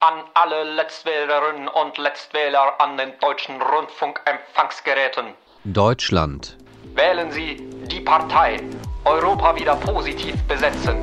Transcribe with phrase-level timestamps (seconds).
[0.00, 5.34] An alle Letztwählerinnen und Letztwähler an den deutschen Rundfunkempfangsgeräten.
[5.64, 6.56] Deutschland.
[6.94, 7.56] Wählen Sie
[7.90, 8.60] die Partei
[9.04, 10.98] Europa wieder positiv besetzen,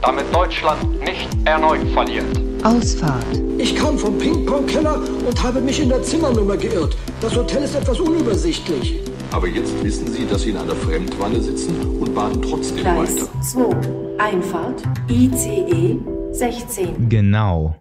[0.00, 2.40] damit Deutschland nicht erneut verliert.
[2.62, 3.24] Ausfahrt.
[3.58, 6.96] Ich kam vom Ping-Pong-Keller und habe mich in der Zimmernummer geirrt.
[7.20, 9.00] Das Hotel ist etwas unübersichtlich.
[9.32, 13.42] Aber jetzt wissen Sie, dass Sie in einer Fremdwanne sitzen und baden trotzdem Gleis weiter.
[13.42, 14.22] 2.
[14.22, 15.98] Einfahrt ICE
[16.30, 17.08] 16.
[17.08, 17.74] Genau.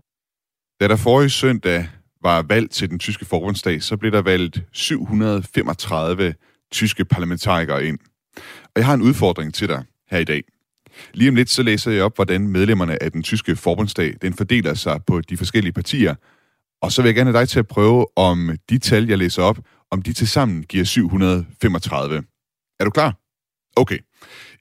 [0.80, 1.88] Da der forrige søndag
[2.22, 6.36] var valg til den tyske forbundsdag, så blev der valgt 735
[6.72, 8.00] tyske parlamentarikere ind.
[8.64, 10.44] Og jeg har en udfordring til dig her i dag.
[11.14, 14.74] Lige om lidt så læser jeg op, hvordan medlemmerne af den tyske forbundsdag den fordeler
[14.74, 16.16] sig på de forskellige partier.
[16.82, 19.44] Og så vil jeg gerne have dig til at prøve, om de tal, jeg læser
[19.44, 19.60] op,
[19.92, 22.24] om de tilsammen giver 735.
[22.80, 23.16] Er du klar?
[23.76, 23.98] Okay.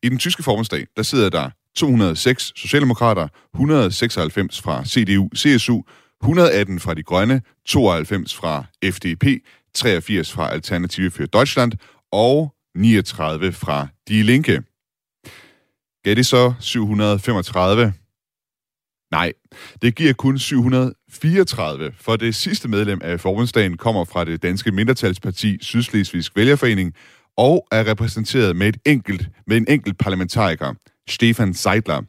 [0.03, 5.83] I den tyske forbundsdag, der sidder der 206 socialdemokrater, 196 fra CDU, CSU,
[6.25, 9.25] 118 fra De Grønne, 92 fra FDP,
[9.75, 11.73] 83 fra Alternative für Deutschland
[12.13, 14.63] og 39 fra Die Linke.
[16.05, 17.93] Gav det så 735?
[19.11, 19.33] Nej,
[19.83, 25.59] det giver kun 734, for det sidste medlem af forbundsdagen kommer fra det danske mindretalsparti
[25.61, 26.95] Sydslesvigsk Vælgerforening
[27.37, 30.75] og er repræsenteret med, et enkelt, med en enkelt parlamentariker,
[31.09, 32.03] Stefan Seidler.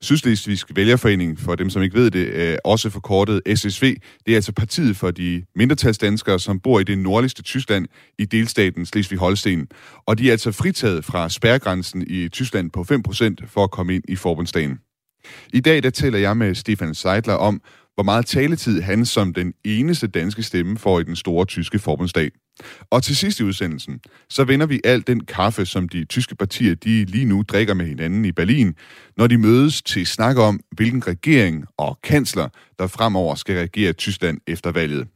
[0.00, 3.96] Sydslesvigsk Vælgerforening, for dem som ikke ved det, er også forkortet SSV.
[4.26, 7.86] Det er altså partiet for de mindretalsdanskere, som bor i det nordligste Tyskland
[8.18, 9.66] i delstaten Slesvig-Holsten.
[10.06, 14.04] Og de er altså fritaget fra spærregrænsen i Tyskland på 5% for at komme ind
[14.08, 14.78] i forbundsdagen.
[15.52, 17.62] I dag der taler jeg med Stefan Seidler om,
[17.98, 22.30] hvor meget taletid han som den eneste danske stemme får i den store tyske forbundsdag.
[22.90, 26.74] Og til sidst i udsendelsen, så vender vi al den kaffe, som de tyske partier
[26.74, 28.74] de lige nu drikker med hinanden i Berlin,
[29.16, 34.38] når de mødes til snak om, hvilken regering og kansler, der fremover skal regere Tyskland
[34.46, 35.08] efter valget.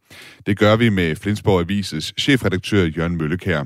[0.46, 3.64] Det gør vi med Flensborg Avises chefredaktør Jørgen Møllekær.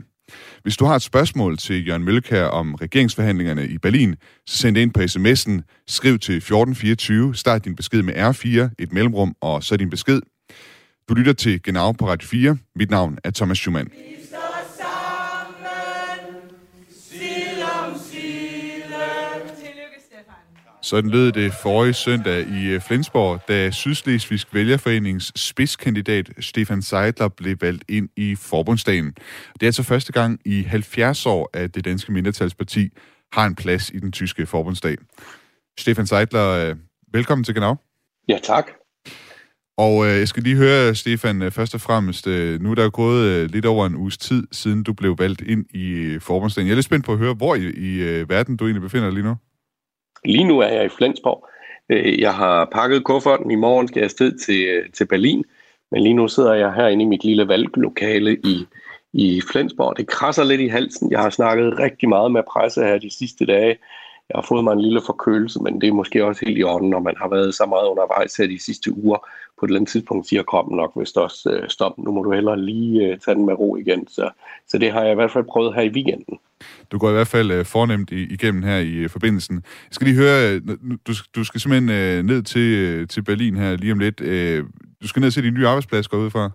[0.67, 4.17] Hvis du har et spørgsmål til Jørgen Mølkær om regeringsforhandlingerne i Berlin,
[4.47, 8.93] så send det ind på sms'en, skriv til 1424, start din besked med R4, et
[8.93, 10.21] mellemrum, og så din besked.
[11.09, 12.57] Du lytter til Genau på Radio 4.
[12.77, 13.91] Mit navn er Thomas Schumann.
[20.87, 27.57] Sådan lød det forrige søndag i øh, Flensborg, da Sydslesvigsk Vælgerforenings spidskandidat Stefan Seidler blev
[27.61, 29.07] valgt ind i forbundsdagen.
[29.55, 32.89] Det er altså første gang i 70 år, at det danske mindretalsparti
[33.33, 34.97] har en plads i den tyske forbundsdag.
[35.79, 36.77] Stefan Seidler, øh,
[37.13, 37.75] velkommen til Genau.
[38.29, 38.67] Ja, tak.
[39.77, 42.83] Og øh, jeg skal lige høre, Stefan, øh, først og fremmest, øh, nu er der
[42.83, 46.67] jo gået øh, lidt over en uges tid, siden du blev valgt ind i forbundsdagen.
[46.67, 49.07] Jeg er lidt spændt på at høre, hvor i, i øh, verden du egentlig befinder
[49.07, 49.37] dig lige nu.
[50.27, 51.49] Lige nu er jeg i Flensborg.
[51.91, 53.51] Øh, jeg har pakket kufferten.
[53.51, 55.45] I morgen skal jeg afsted til, til Berlin.
[55.91, 58.67] Men lige nu sidder jeg herinde i mit lille valglokale i,
[59.13, 59.97] i Flensborg.
[59.97, 61.11] Det krasser lidt i halsen.
[61.11, 63.77] Jeg har snakket rigtig meget med presse her de sidste dage.
[64.29, 66.91] Jeg har fået mig en lille forkølelse, men det er måske også helt i orden,
[66.91, 69.19] når man har været så meget undervejs her de sidste uger.
[69.59, 72.33] På et eller andet tidspunkt siger kroppen nok, hvis også øh, stop, nu må du
[72.33, 74.09] hellere lige øh, tage den med ro igen.
[74.09, 74.31] Så,
[74.69, 76.39] så det har jeg i hvert fald prøvet her i weekenden.
[76.93, 79.55] Du går i hvert fald øh, fornemt igennem her i øh, forbindelsen.
[79.55, 80.61] Jeg skal lige høre, øh,
[81.07, 84.21] du, du skal simpelthen øh, ned til, øh, til Berlin her lige om lidt.
[84.21, 84.65] Øh,
[85.03, 86.51] du skal ned og se din nye arbejdsplads, går ud fra.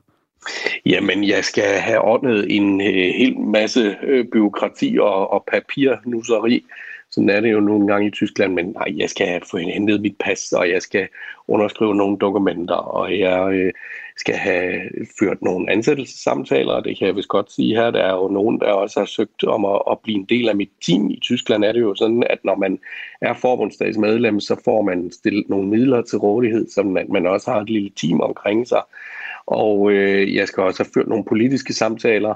[0.86, 6.66] Jamen, jeg skal have ordnet en øh, hel masse øh, byråkrati og, og papirnusseri.
[7.12, 10.02] Sådan er det jo nogle gange i Tyskland, men nej, jeg skal have få hentet
[10.02, 11.08] mit pas, og jeg skal
[11.48, 13.74] underskrive nogle dokumenter, og jeg øh,
[14.18, 14.82] skal have
[15.20, 17.92] ført nogle ansættelsessamtaler, og det kan jeg vist godt sige her.
[17.92, 20.56] Der er jo nogen, der også har søgt om at, at blive en del af
[20.56, 21.10] mit team.
[21.10, 22.80] I Tyskland er det jo sådan, at når man
[23.22, 27.62] er forbundsdagsmedlem, så får man stillet nogle midler til rådighed, så man, man også har
[27.62, 28.82] et lille team omkring sig.
[29.46, 32.34] Og øh, jeg skal også have ført nogle politiske samtaler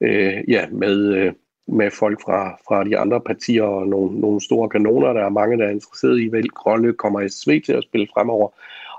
[0.00, 1.32] øh, ja, med, øh,
[1.68, 5.12] med folk fra, fra de andre partier og nogle, nogle store kanoner.
[5.12, 8.48] Der er mange, der er interesseret i, hvad Grønne kommer SV til at spille fremover.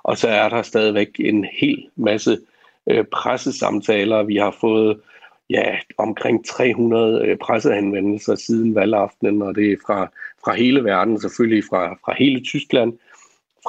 [0.04, 2.38] Og så er der stadigvæk en hel masse
[2.88, 4.24] øh, pressesamtaler.
[4.24, 5.00] Vi har fået
[5.50, 10.12] ja, omkring 300 øh, presseanvendelser siden valgaftenen, og det er fra,
[10.46, 12.94] fra hele verden, selvfølgelig fra, fra hele Tyskland,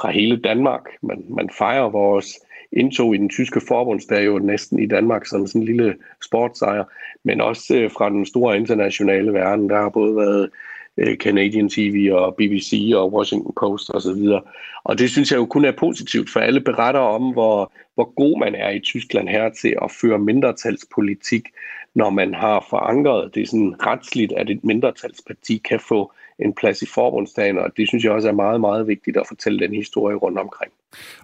[0.01, 0.81] fra hele Danmark.
[1.01, 2.39] Man, man fejrer vores
[2.73, 5.95] indtog i den tyske forbundsdag jo næsten i Danmark som sådan en lille
[6.25, 6.83] sportssejr,
[7.23, 9.69] men også øh, fra den store internationale verden.
[9.69, 10.49] Der har både været
[10.97, 13.95] øh, Canadian TV og BBC og Washington Post osv.
[13.95, 14.41] Og, så videre.
[14.83, 18.39] og det synes jeg jo kun er positivt, for alle beretter om, hvor, hvor god
[18.39, 21.43] man er i Tyskland her til at føre mindretalspolitik,
[21.95, 26.85] når man har forankret det sådan retsligt, at et mindretalsparti kan få en plads i
[26.85, 30.39] forbundsdagen, og det synes jeg også er meget, meget vigtigt at fortælle den historie rundt
[30.39, 30.71] omkring.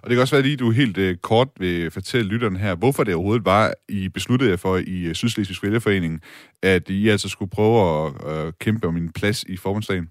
[0.02, 3.04] Og det kan også være lige, du helt øh, kort vil fortælle lytterne her, hvorfor
[3.04, 6.20] det overhovedet var, I besluttede jer for i øh, Sydslesvigs Vælgerforening,
[6.62, 8.12] at I altså skulle prøve at
[8.46, 10.08] øh, kæmpe om en plads i forbundsdagen?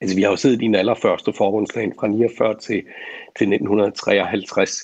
[0.00, 2.82] Altså, vi har jo siddet i den allerførste forbundsdagen fra 49 til,
[3.36, 4.82] til 1953,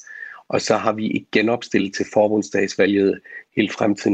[0.48, 3.20] og så har vi ikke genopstillet til forbundsdagsvalget
[3.56, 4.12] helt frem til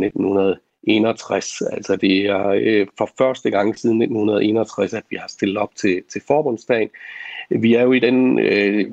[0.86, 1.62] 61.
[1.72, 6.02] Altså det er øh, for første gang siden 1961, at vi har stillet op til,
[6.12, 6.88] til forbundsdagen.
[7.50, 8.86] Vi er jo i den øh,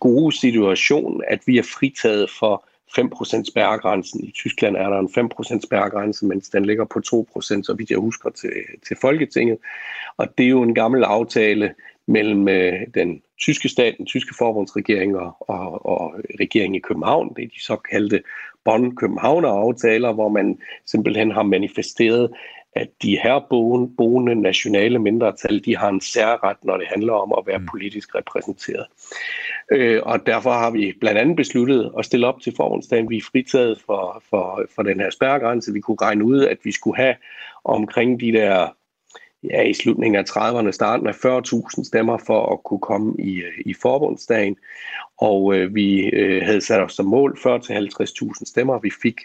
[0.00, 2.64] gode situation, at vi er fritaget for
[2.98, 4.24] 5% spærregrænsen.
[4.24, 7.98] I Tyskland er der en 5% spærregrænse, mens den ligger på 2%, så vidt jeg
[7.98, 8.52] husker, til,
[8.88, 9.58] til Folketinget.
[10.16, 11.74] Og det er jo en gammel aftale
[12.08, 17.34] mellem øh, den tyske stat, den tyske forbundsregering og, og, og regeringen i København.
[17.36, 18.22] Det er de såkaldte
[18.64, 22.30] Bonn-Københavner-aftaler, hvor man simpelthen har manifesteret,
[22.72, 23.46] at de her
[23.96, 27.66] boende nationale mindretal, de har en særret, når det handler om at være mm.
[27.70, 28.86] politisk repræsenteret.
[29.72, 33.10] Øh, og derfor har vi blandt andet besluttet at stille op til forbundsdagen.
[33.10, 35.72] Vi er fritaget for, for, for den her spærregrænse.
[35.72, 37.14] Vi kunne regne ud, at vi skulle have
[37.64, 38.68] omkring de der
[39.44, 43.52] ja, i slutningen af 30'erne, starten af 40.000 stemmer for at kunne komme i, øh,
[43.66, 44.56] i forbundsdagen.
[45.18, 48.78] Og øh, vi øh, havde sat os som mål 40-50.000 stemmer.
[48.78, 49.20] Vi fik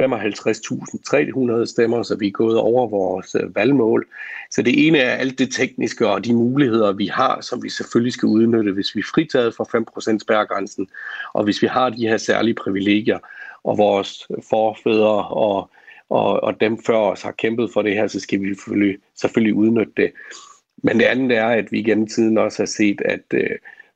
[0.00, 4.06] 55.300 stemmer, så vi er gået over vores øh, valgmål.
[4.50, 8.12] Så det ene er alt det tekniske og de muligheder, vi har, som vi selvfølgelig
[8.12, 10.88] skal udnytte, hvis vi er fritaget fra 5% spærregrænsen,
[11.32, 13.18] og hvis vi har de her særlige privilegier,
[13.64, 15.70] og vores forfædre og
[16.12, 19.54] og, og dem før os har kæmpet for det her, så skal vi selvfølgelig, selvfølgelig
[19.54, 20.12] udnytte det.
[20.82, 23.50] Men det andet er, at vi gennem tiden også har set, at øh,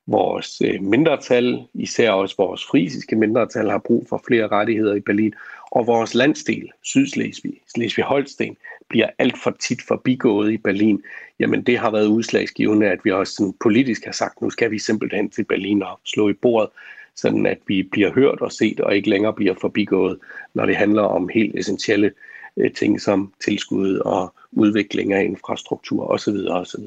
[0.07, 5.35] vores øh, mindretal, især også vores frisiske mindretal, har brug for flere rettigheder i Berlin,
[5.71, 8.57] og vores landsdel, Sydslesvig, Slesvig-Holsten,
[8.89, 11.03] bliver alt for tit forbigået i Berlin.
[11.41, 14.79] Jamen det har været udslagsgivende, at vi også sådan politisk har sagt, nu skal vi
[14.79, 16.71] simpelthen til Berlin og slå i bordet
[17.17, 20.19] sådan at vi bliver hørt og set og ikke længere bliver forbigået,
[20.55, 22.13] når det handler om helt essentielle
[22.57, 26.37] øh, ting som tilskud og udvikling af infrastruktur osv.
[26.51, 26.83] osv.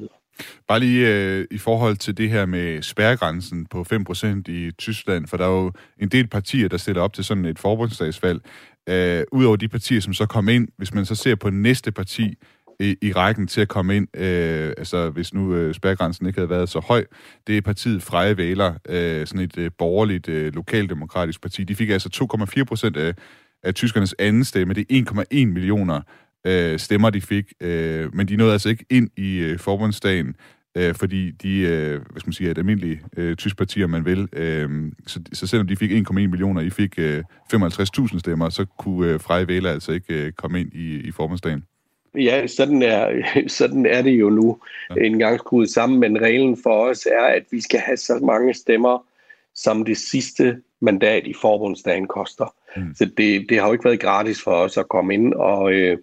[0.68, 5.36] Bare lige øh, i forhold til det her med spærregrænsen på 5% i Tyskland, for
[5.36, 8.40] der er jo en del partier, der stiller op til sådan et forbundsdagsvalg.
[8.88, 12.34] Øh, Udover de partier, som så kom ind, hvis man så ser på næste parti,
[12.80, 16.50] i, i rækken til at komme ind, øh, altså hvis nu øh, spærregrænsen ikke havde
[16.50, 17.04] været så høj,
[17.46, 21.64] det er partiet Freie Væler, øh, sådan et øh, borgerligt, øh, lokaldemokratisk parti.
[21.64, 22.28] De fik altså
[22.58, 23.14] 2,4 procent af,
[23.62, 24.74] af tyskernes anden stemme.
[24.74, 26.00] Det er 1,1 millioner
[26.46, 30.34] øh, stemmer, de fik, øh, men de nåede altså ikke ind i øh, forbundsdagen,
[30.76, 33.90] øh, fordi de, øh, hvad skal man sige, er et almindeligt øh, tysk parti, om
[33.90, 34.28] man vil.
[34.32, 37.24] Øh, så, så selvom de fik 1,1 millioner, I fik øh,
[37.54, 41.64] 55.000 stemmer, så kunne øh, Freie Væler altså ikke øh, komme ind i, i forbundsdagen.
[42.14, 43.22] Ja, sådan er,
[43.58, 44.58] sådan er det jo nu
[44.96, 45.02] ja.
[45.02, 48.54] en gang skruet sammen, men reglen for os er, at vi skal have så mange
[48.54, 49.06] stemmer,
[49.54, 52.54] som det sidste mandat i forbundsdagen koster.
[52.76, 52.94] Mm.
[52.94, 55.98] Så det, det har jo ikke været gratis for os at komme ind, og, øh,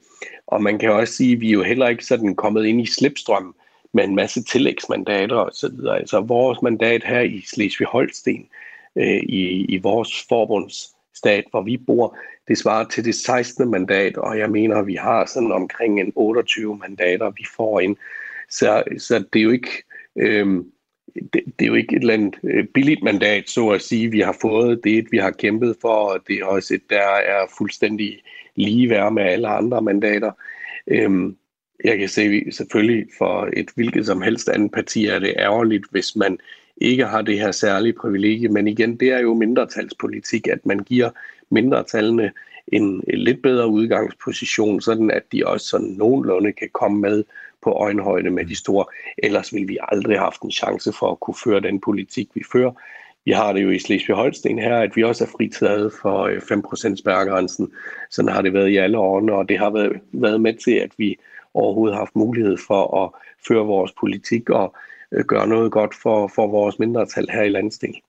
[0.47, 2.85] og man kan også sige, at vi er jo heller ikke sådan kommet ind i
[2.85, 3.55] slipstrøm
[3.93, 5.87] med en masse tillægsmandater osv.
[5.91, 8.49] Altså vores mandat her i Slesvig-Holsten,
[8.95, 13.71] øh, i, i vores forbundsstat, hvor vi bor, det svarer til det 16.
[13.71, 17.95] mandat, og jeg mener, at vi har sådan omkring en 28 mandater, vi får ind.
[18.49, 19.83] Så, så det er jo ikke...
[20.15, 20.63] Øh,
[21.33, 24.19] det, det er jo ikke et eller andet øh, billigt mandat, så at sige, vi
[24.19, 24.83] har fået.
[24.83, 28.21] Det vi har kæmpet for, og det er også et, der er fuldstændig
[28.55, 30.31] ligeværd med alle andre mandater.
[30.87, 31.35] Øhm,
[31.83, 36.15] jeg kan se selvfølgelig for et hvilket som helst andet parti er det ærgerligt, hvis
[36.15, 36.39] man
[36.77, 41.09] ikke har det her særlige privilegie, men igen, det er jo mindretalspolitik, at man giver
[41.49, 42.31] mindretallene
[42.67, 47.23] en, en lidt bedre udgangsposition, sådan at de også sådan nogenlunde kan komme med
[47.61, 48.85] på øjenhøjde med de store.
[49.17, 52.43] Ellers ville vi aldrig have haft en chance for at kunne føre den politik, vi
[52.51, 52.71] fører.
[53.25, 56.27] Vi har det jo i Slesvig-Holsten her, at vi også er fritaget for
[56.87, 57.71] 5% øh, spærregrænsen.
[58.09, 60.91] Sådan har det været i alle årene, og det har været, været med til, at
[60.97, 61.17] vi
[61.53, 63.09] overhovedet har haft mulighed for at
[63.47, 64.75] føre vores politik og
[65.11, 68.01] øh, gøre noget godt for, for vores mindretal her i landsdelen.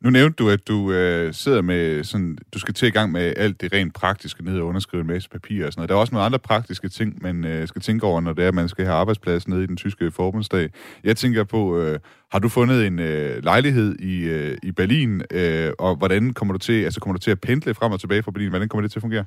[0.00, 3.34] Nu nævnte du, at du øh, sidder med sådan, du skal til i gang med
[3.36, 5.88] alt det rent praktiske ned og underskrive en masse papir og sådan noget.
[5.88, 8.48] Der er også nogle andre praktiske ting, man øh, skal tænke over, når det er,
[8.48, 10.70] at man skal have arbejdsplads nede i den tyske forbundsdag.
[11.04, 11.98] Jeg tænker på, øh,
[12.32, 16.58] har du fundet en øh, lejlighed i, øh, i Berlin, øh, og hvordan kommer du
[16.58, 18.48] til, altså kommer du til at pendle frem og tilbage fra Berlin?
[18.48, 19.24] Hvordan kommer det til at fungere?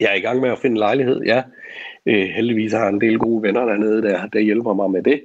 [0.00, 1.42] Jeg er i gang med at finde en lejlighed, ja.
[2.06, 5.22] Øh, heldigvis har jeg en del gode venner dernede, der, der hjælper mig med det.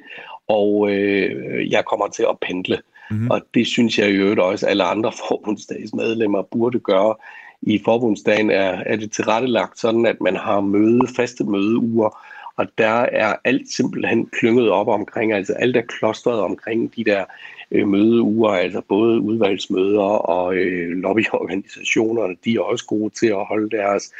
[0.47, 2.77] Og øh, jeg kommer til at pendle.
[3.11, 3.31] Mm-hmm.
[3.31, 7.15] Og det synes jeg i øvrigt også, at alle andre forbundsdagsmedlemmer burde gøre.
[7.61, 12.09] I forbundsdagen er, er det tilrettelagt sådan, at man har møde, faste mødeuger,
[12.55, 17.25] Og der er alt simpelthen klynget op omkring, altså alt er klostret omkring de der
[17.71, 23.77] øh, mødeuger, altså både udvalgsmøder og øh, lobbyorganisationerne, de er også gode til at holde
[23.77, 24.11] deres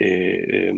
[0.00, 0.74] øh, øh,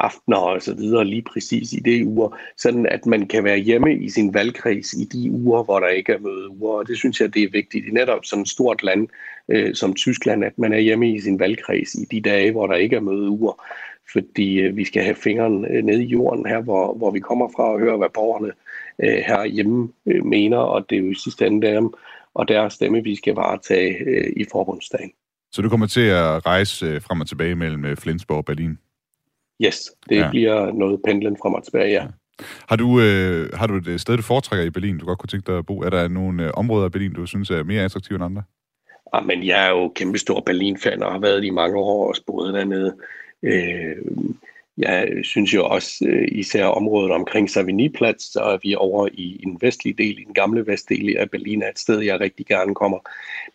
[0.00, 3.94] aftener og så videre lige præcis i det uger, sådan at man kan være hjemme
[3.94, 6.78] i sin valgkreds i de uger, hvor der ikke er mødeuger.
[6.78, 9.08] Og det synes jeg, det er vigtigt i netop sådan et stort land
[9.48, 12.74] øh, som Tyskland, at man er hjemme i sin valgkreds i de dage, hvor der
[12.74, 13.64] ikke er mødeuger.
[14.12, 17.48] Fordi øh, vi skal have fingeren øh, nede i jorden her, hvor, hvor vi kommer
[17.56, 18.52] fra og høre, hvad borgerne
[19.02, 21.92] øh, herhjemme øh, mener, og det er jo i sidste ende dem
[22.34, 25.10] og deres stemme, vi skal varetage øh, i forbundsdagen.
[25.52, 28.78] Så du kommer til at rejse øh, frem og tilbage mellem øh, Flensborg og Berlin?
[29.64, 30.30] Yes, det ja.
[30.30, 32.06] bliver noget pendlen frem og tilbage, ja.
[32.68, 35.52] Har du, øh, har du et sted, du foretrækker i Berlin, du godt kunne tænke
[35.52, 35.80] dig at bo?
[35.80, 38.42] Er der nogle øh, områder af Berlin, du synes er mere attraktive end andre?
[39.14, 42.54] Ja, men jeg er jo kæmpestor Berlin-fan og har været i mange år og boet
[42.54, 42.96] dernede.
[43.42, 43.96] Øh,
[44.78, 49.58] jeg synes jo også, øh, især området omkring Savigny-plads, så er vi over i en
[49.60, 52.98] vestlig del, i den gamle vestdel af Berlin, er et sted, jeg rigtig gerne kommer.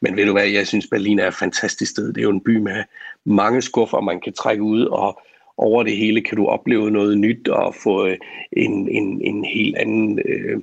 [0.01, 2.07] Men ved du hvad, jeg synes, Berlin er et fantastisk sted.
[2.07, 2.83] Det er jo en by med
[3.25, 5.21] mange skuffer, man kan trække ud, og
[5.57, 8.17] over det hele kan du opleve noget nyt og få øh,
[8.51, 10.61] en, en, en helt anden øh,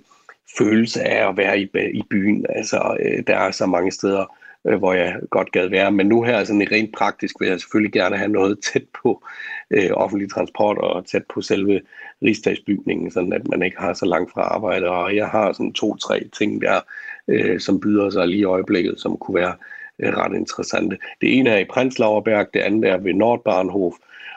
[0.58, 2.46] følelse af at være i, i byen.
[2.48, 5.92] Altså, øh, der er så mange steder, øh, hvor jeg godt gad være.
[5.92, 9.22] Men nu her, sådan rent praktisk, vil jeg selvfølgelig gerne have noget tæt på
[9.70, 11.80] øh, offentlig transport og tæt på selve
[12.22, 14.88] rigsdagsbygningen, sådan at man ikke har så langt fra arbejde.
[14.88, 16.80] Og jeg har sådan to-tre ting der,
[17.28, 19.54] øh, som byder sig lige i øjeblikket, som kunne være
[19.98, 20.98] øh, ret interessante.
[21.20, 23.94] Det ene er i Prenzlauerberg, det andet er ved Nordbahnhof,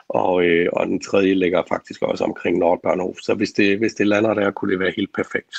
[0.08, 3.16] og, øh, og den tredje ligger faktisk også omkring Nordbahnhof.
[3.22, 5.54] Så hvis det, hvis det lander der, kunne det være helt perfekt.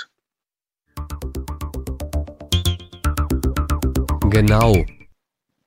[4.32, 4.76] Genau.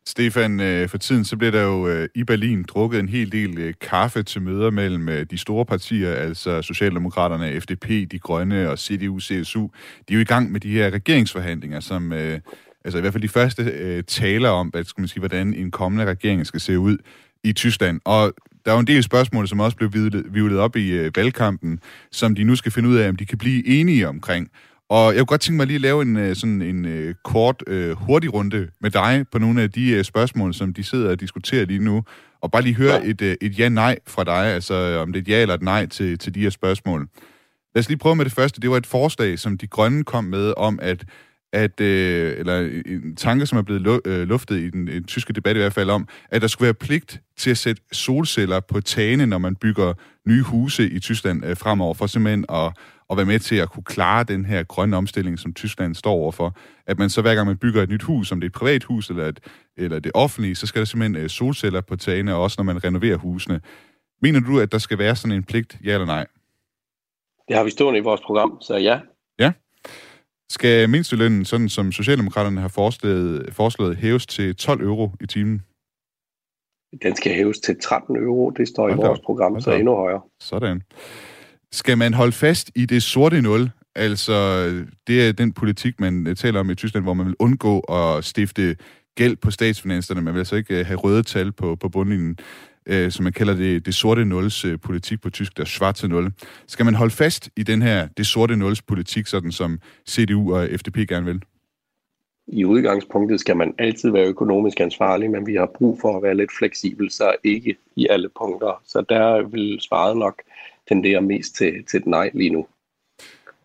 [0.07, 3.59] Stefan, øh, for tiden så bliver der jo øh, i Berlin drukket en hel del
[3.59, 9.21] øh, kaffe til møder mellem de store partier, altså Socialdemokraterne, FDP, De Grønne og CDU,
[9.21, 9.63] CSU.
[10.09, 13.29] De er jo i gang med de her regeringsforhandlinger, som altså i hvert fald de
[13.29, 16.99] første taler om, hvad skal man sige, hvordan en kommende regering skal se ud
[17.45, 18.01] i Tyskland.
[18.05, 18.33] Og
[18.65, 19.93] der er jo en del spørgsmål, som også blev
[20.31, 21.81] vivlet op i valgkampen,
[22.13, 24.51] som de nu skal finde ud af, om de kan blive enige omkring.
[24.91, 27.63] Og jeg kunne godt tænke mig lige at lave en, øh, sådan en uh, kort,
[27.71, 31.21] uh, hurtig runde med dig på nogle af de uh, spørgsmål, som de sidder og
[31.21, 32.05] diskuterer lige nu.
[32.43, 33.11] Og bare lige høre ja.
[33.11, 35.87] et, uh, et ja-nej fra dig, altså om det er et ja eller et nej
[35.87, 37.09] til, til de her spørgsmål.
[37.75, 38.61] Lad os lige prøve med det første.
[38.61, 41.05] Det var et forslag, som de grønne kom med om, at
[41.53, 45.59] at, øh, eller en tanke, som er blevet luftet i den, den tyske debat i
[45.59, 49.39] hvert fald om, at der skulle være pligt til at sætte solceller på tagene, når
[49.39, 49.93] man bygger
[50.29, 52.73] nye huse i Tyskland øh, fremover, for simpelthen at,
[53.11, 56.57] at være med til at kunne klare den her grønne omstilling, som Tyskland står overfor.
[56.87, 58.85] At man så hver gang man bygger et nyt hus, om det er et privat
[58.85, 59.41] hus eller, et,
[59.77, 63.17] eller det offentlige, så skal der simpelthen øh, solceller på tagene, også når man renoverer
[63.17, 63.61] husene.
[64.23, 66.27] Mener du, at der skal være sådan en pligt, ja eller nej?
[67.49, 69.01] Det har vi stående i vores program, så ja.
[69.39, 69.53] Ja.
[70.51, 75.63] Skal mindstelønnen, sådan som Socialdemokraterne har foreslået, foreslået hæves til 12 euro i timen?
[77.03, 78.51] Den skal hæves til 13 euro.
[78.51, 80.21] Det står i vores program, så endnu højere.
[80.41, 80.83] Sådan.
[81.73, 83.71] Skal man holde fast i det sorte nul?
[83.95, 84.69] Altså,
[85.07, 88.77] det er den politik, man taler om i Tyskland, hvor man vil undgå at stifte
[89.17, 90.23] gæld på statsfinanserne.
[90.23, 92.39] Man vil altså ikke øh, have røde tal på, på bundlinjen,
[92.87, 96.33] øh, som man kalder det, det sorte nuls øh, politik på tysk, der svarte nul.
[96.67, 100.69] Skal man holde fast i den her, det sorte nuls politik, sådan som CDU og
[100.79, 101.43] FDP gerne vil?
[102.47, 106.37] I udgangspunktet skal man altid være økonomisk ansvarlig, men vi har brug for at være
[106.37, 108.83] lidt fleksibel, så ikke i alle punkter.
[108.87, 110.43] Så der vil svaret nok
[110.89, 112.67] tenderer mest til, til et nej lige nu.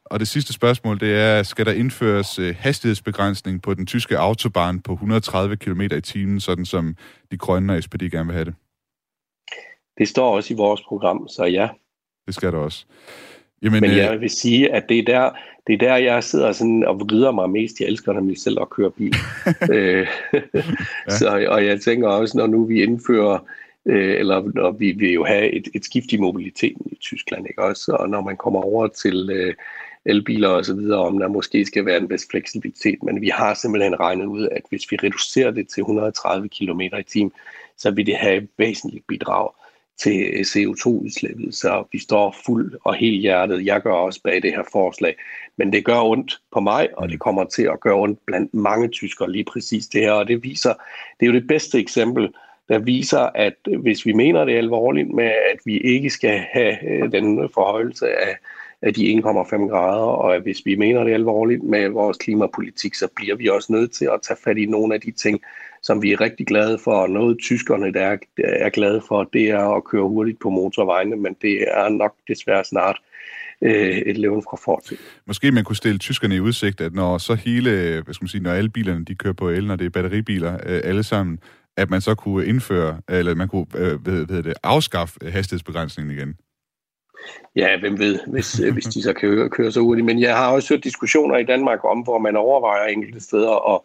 [0.06, 4.82] Og det sidste spørgsmål, det er, skal der indføres øh, hastighedsbegrænsning på den tyske autobahn
[4.82, 6.96] på 130 km i timen, sådan som
[7.32, 8.56] de grønne og SPD gerne vil have det?
[9.98, 11.70] Det står også i vores program, så ja.
[12.26, 12.86] Det skal der også.
[13.62, 15.32] Jamen, Men jeg øh, vil sige, at det er der,
[15.68, 17.80] det er der jeg sidder sådan og vrider mig mest.
[17.80, 19.16] Jeg elsker nemlig selv at køre bil.
[19.74, 20.08] øh,
[20.54, 20.62] ja.
[21.10, 23.40] så, og jeg tænker også, når nu vi indfører
[23.86, 27.64] øh, eller når vi vil jo have et, et skift i mobiliteten i Tyskland, ikke
[27.64, 27.92] også?
[27.92, 29.54] Og når man kommer over til øh,
[30.06, 33.54] elbiler og så videre, om der måske skal være en bedst fleksibilitet, men vi har
[33.54, 37.32] simpelthen regnet ud, at hvis vi reducerer det til 130 km i timen,
[37.78, 39.50] så vil det have et væsentligt bidrag
[39.98, 43.66] til CO2-udslippet, så vi står fuld og helt hjertet.
[43.66, 45.16] Jeg gør også bag det her forslag,
[45.58, 48.88] men det gør ondt på mig, og det kommer til at gøre ondt blandt mange
[48.88, 50.74] tyskere lige præcis det her, og det viser,
[51.20, 52.30] det er jo det bedste eksempel
[52.70, 57.12] der viser, at hvis vi mener det alvorligt med, at vi ikke skal have øh,
[57.12, 58.38] den forhøjelse af,
[58.82, 59.22] af de 1,5
[59.70, 63.92] grader, og hvis vi mener det alvorligt med vores klimapolitik, så bliver vi også nødt
[63.92, 65.42] til at tage fat i nogle af de ting,
[65.86, 69.50] som vi er rigtig glade for, og noget tyskerne der er, er glade for, det
[69.50, 72.98] er at køre hurtigt på motorvejene, men det er nok desværre snart
[73.62, 74.98] øh, et levende fra fortid.
[75.28, 77.72] Måske man kunne stille tyskerne i udsigt, at når så hele,
[78.04, 80.54] hvad skal man sige, når alle bilerne de kører på el, når det er batteribiler
[80.54, 81.40] øh, alle sammen,
[81.78, 86.36] at man så kunne indføre, eller man kunne øh, ved, ved det, afskaffe hastighedsbegrænsningen igen.
[87.56, 90.06] Ja, hvem ved, hvis, øh, hvis de så kan køre, køre så hurtigt.
[90.06, 93.82] Men jeg har også hørt diskussioner i Danmark om, hvor man overvejer enkelte steder at,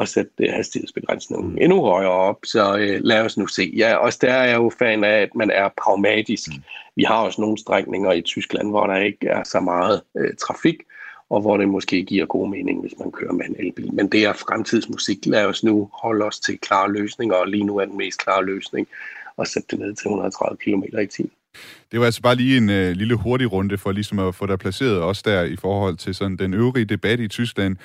[0.00, 1.58] at sætte hastighedsbegrænsningen mm.
[1.60, 2.38] endnu højere op.
[2.44, 3.72] Så øh, lad os nu se.
[3.76, 6.48] Ja, også der er jeg jo fan af, at man er pragmatisk.
[6.48, 6.62] Mm.
[6.96, 10.76] Vi har også nogle strækninger i Tyskland, hvor der ikke er så meget øh, trafik,
[11.30, 13.94] og hvor det måske giver god mening, hvis man kører med en elbil.
[13.94, 15.26] Men det er fremtidsmusik.
[15.26, 18.44] Lad os nu holde os til klare løsninger, og lige nu er den mest klare
[18.44, 18.88] løsning
[19.38, 21.32] at sætte det ned til 130 km i timen.
[21.92, 24.58] Det var altså bare lige en øh, lille hurtig runde for ligesom at få dig
[24.58, 27.76] placeret også der i forhold til sådan den øvrige debat i Tyskland.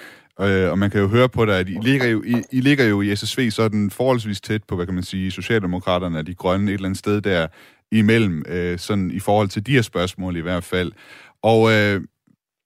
[0.41, 2.85] Øh, og man kan jo høre på dig, at I ligger jo, I, I ligger
[2.85, 6.71] jo i SSV sådan forholdsvis tæt på, hvad kan man sige, Socialdemokraterne og de grønne
[6.71, 7.47] et eller andet sted der
[7.91, 10.91] imellem, øh, sådan i forhold til de her spørgsmål i hvert fald.
[11.43, 12.01] Og øh,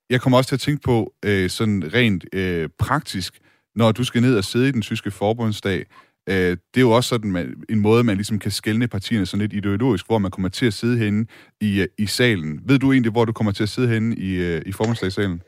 [0.09, 3.39] jeg kommer også til at tænke på øh, sådan rent øh, praktisk,
[3.75, 5.85] når du skal ned og sidde i den tyske forbundsdag,
[6.29, 9.41] øh, det er jo også sådan man, en måde, man ligesom kan skælne partierne sådan
[9.41, 11.25] lidt ideologisk, hvor man kommer til at sidde henne
[11.61, 12.59] i, øh, i salen.
[12.65, 15.41] Ved du egentlig, hvor du kommer til at sidde henne i, øh, i formandslagssalen?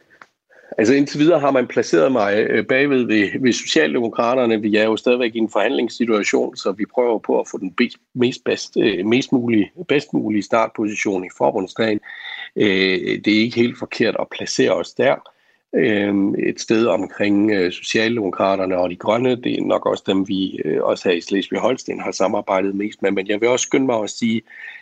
[0.78, 4.62] Altså indtil videre har man placeret mig øh, bagved ved, ved Socialdemokraterne.
[4.62, 7.98] Vi er jo stadigvæk i en forhandlingssituation, så vi prøver på at få den bedst,
[8.16, 12.00] mest, bedst, mest mulige, bedst mulige startposition i forbundsdagen.
[12.56, 15.16] Det er ikke helt forkert at placere os der.
[15.76, 20.62] Øhm, et sted omkring øh, Socialdemokraterne og de grønne, det er nok også dem, vi
[20.66, 23.12] øh, også her i Slesvig-Holsten har samarbejdet mest med.
[23.12, 24.42] Men jeg vil også skynde mig at sige,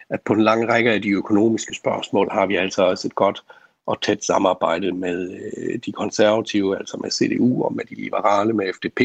[0.10, 3.44] at på en lang række af de økonomiske spørgsmål har vi altså også et godt
[3.86, 8.74] og tæt samarbejde med øh, de konservative, altså med CDU og med de liberale, med
[8.74, 9.02] FDP.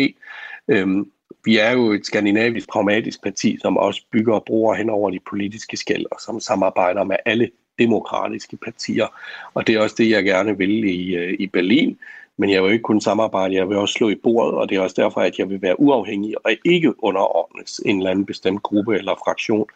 [0.69, 1.11] Øhm,
[1.45, 5.21] vi er jo et skandinavisk pragmatisk parti, som også bygger og bruger hen over de
[5.30, 9.06] politiske skæld, og som samarbejder med alle demokratiske partier.
[9.54, 11.99] Og det er også det, jeg gerne vil i, øh, i Berlin.
[12.38, 14.80] Men jeg vil ikke kun samarbejde, jeg vil også slå i bordet, og det er
[14.80, 18.97] også derfor, at jeg vil være uafhængig og ikke underordnes en eller anden bestemt gruppe
[18.97, 19.66] eller fraktion.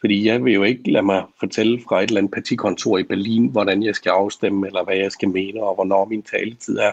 [0.00, 3.46] Fordi jeg vil jo ikke lade mig fortælle fra et eller andet partikontor i Berlin,
[3.46, 6.92] hvordan jeg skal afstemme, eller hvad jeg skal mene, og hvornår min taletid er.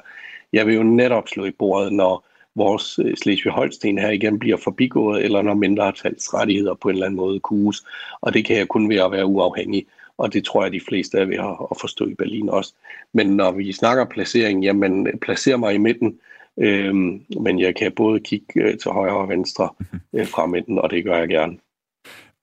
[0.54, 5.24] Jeg vil jo netop slå i bordet, når vores øh, Slesvig-Holsten her igen bliver forbigået,
[5.24, 7.84] eller når mindretalsrettigheder på en eller anden måde kuges.
[8.22, 9.86] Og det kan jeg kun ved at være uafhængig
[10.22, 11.38] og det tror jeg, de fleste er ved
[11.72, 12.74] at forstå i Berlin også.
[13.14, 16.20] Men når vi snakker placering, jamen placer mig i midten,
[16.60, 19.70] øhm, men jeg kan både kigge øh, til højre og venstre
[20.16, 21.58] øh, fra midten, og det gør jeg gerne.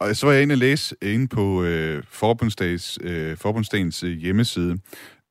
[0.00, 4.78] Og så var jeg inde og læse inde på øh, Forbundsdagens, øh, Forbundsdagens øh, hjemmeside,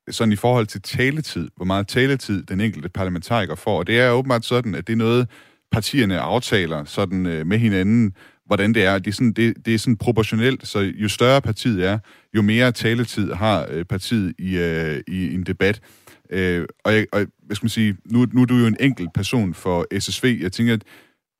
[0.09, 3.77] sådan i forhold til taletid, hvor meget taletid den enkelte parlamentariker får.
[3.77, 5.27] Og det er åbenbart sådan, at det er noget,
[5.71, 8.13] partierne aftaler sådan øh, med hinanden,
[8.45, 8.99] hvordan det er.
[8.99, 11.99] Det er, sådan, det, det er sådan proportionelt, så jo større partiet er,
[12.33, 15.81] jo mere taletid har øh, partiet i, øh, i en debat.
[16.29, 19.13] Øh, og, jeg, og hvad skal man sige, nu, nu er du jo en enkelt
[19.13, 20.39] person for SSV.
[20.41, 20.83] Jeg tænker, at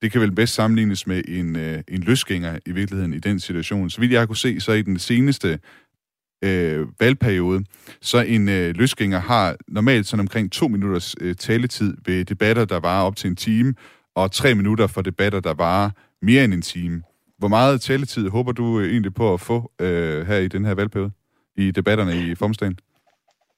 [0.02, 3.90] det kan vel bedst sammenlignes med en, øh, en løsgænger i virkeligheden i den situation.
[3.90, 5.60] Så vidt jeg har kunne se, så i den seneste
[6.42, 7.64] øh, valgperiode,
[8.02, 12.80] så en øh, løsgænger har normalt sådan omkring to minutters øh, taletid ved debatter, der
[12.80, 13.74] varer op til en time,
[14.16, 15.90] og tre minutter for debatter, der varer
[16.22, 17.04] mere end en time.
[17.38, 20.74] Hvor meget taletid håber du øh, egentlig på at få øh, her i den her
[20.74, 21.12] valgperiode,
[21.56, 22.80] i debatterne i formstaden?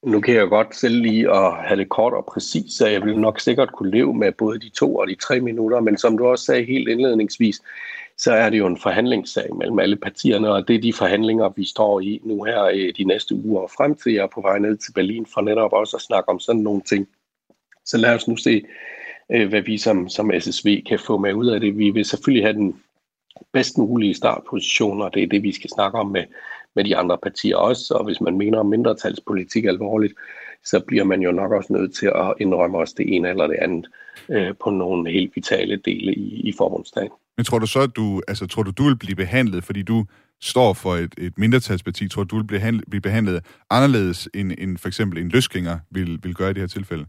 [0.05, 3.19] Nu kan jeg godt selv lige at have det kort og præcis, så jeg vil
[3.19, 6.27] nok sikkert kunne leve med både de to og de tre minutter, men som du
[6.27, 7.61] også sagde helt indledningsvis,
[8.19, 11.65] så er det jo en forhandlingssag mellem alle partierne, og det er de forhandlinger, vi
[11.65, 14.13] står i nu her i de næste uger og frem til.
[14.13, 16.81] Jeg er på vej ned til Berlin for netop også at snakke om sådan nogle
[16.81, 17.07] ting.
[17.85, 18.65] Så lad os nu se,
[19.31, 21.77] øh, hvad vi som, som SSV kan få med ud af det.
[21.77, 22.81] Vi vil selvfølgelig have den
[23.53, 26.23] bedst mulige startposition, og det er det, vi skal snakke om med,
[26.75, 27.93] med de andre partier også.
[27.93, 30.13] Og hvis man mener om mindretalspolitik alvorligt,
[30.63, 33.57] så bliver man jo nok også nødt til at indrømme os det ene eller det
[33.61, 33.87] andet
[34.29, 37.11] øh, på nogle helt vitale dele i, i forbundsdagen.
[37.39, 40.05] Men tror du så, at du, altså, tror du, du vil blive behandlet, fordi du
[40.41, 44.51] står for et, et mindretalsparti, tror du, du vil blive behandlet, blive behandlet anderledes, end,
[44.57, 47.05] end for eksempel en løsgænger vil, vil gøre i det her tilfælde?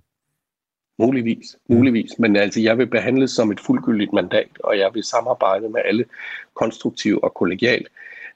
[0.99, 2.11] Muligvis, muligvis.
[2.19, 6.05] Men altså, jeg vil behandles som et fuldgyldigt mandat, og jeg vil samarbejde med alle
[6.55, 7.89] konstruktivt og kollegialt.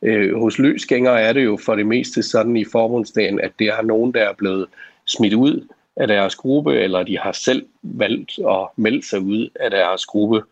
[0.02, 3.83] Øh, hos løsgængere er det jo for det meste sådan i forbundsdagen, at det er
[3.83, 4.66] nogen, der er blevet
[5.07, 9.70] smidt ud af deres gruppe, eller de har selv valgt at melde sig ud af
[9.70, 10.37] deres gruppe.
[10.37, 10.42] Øh,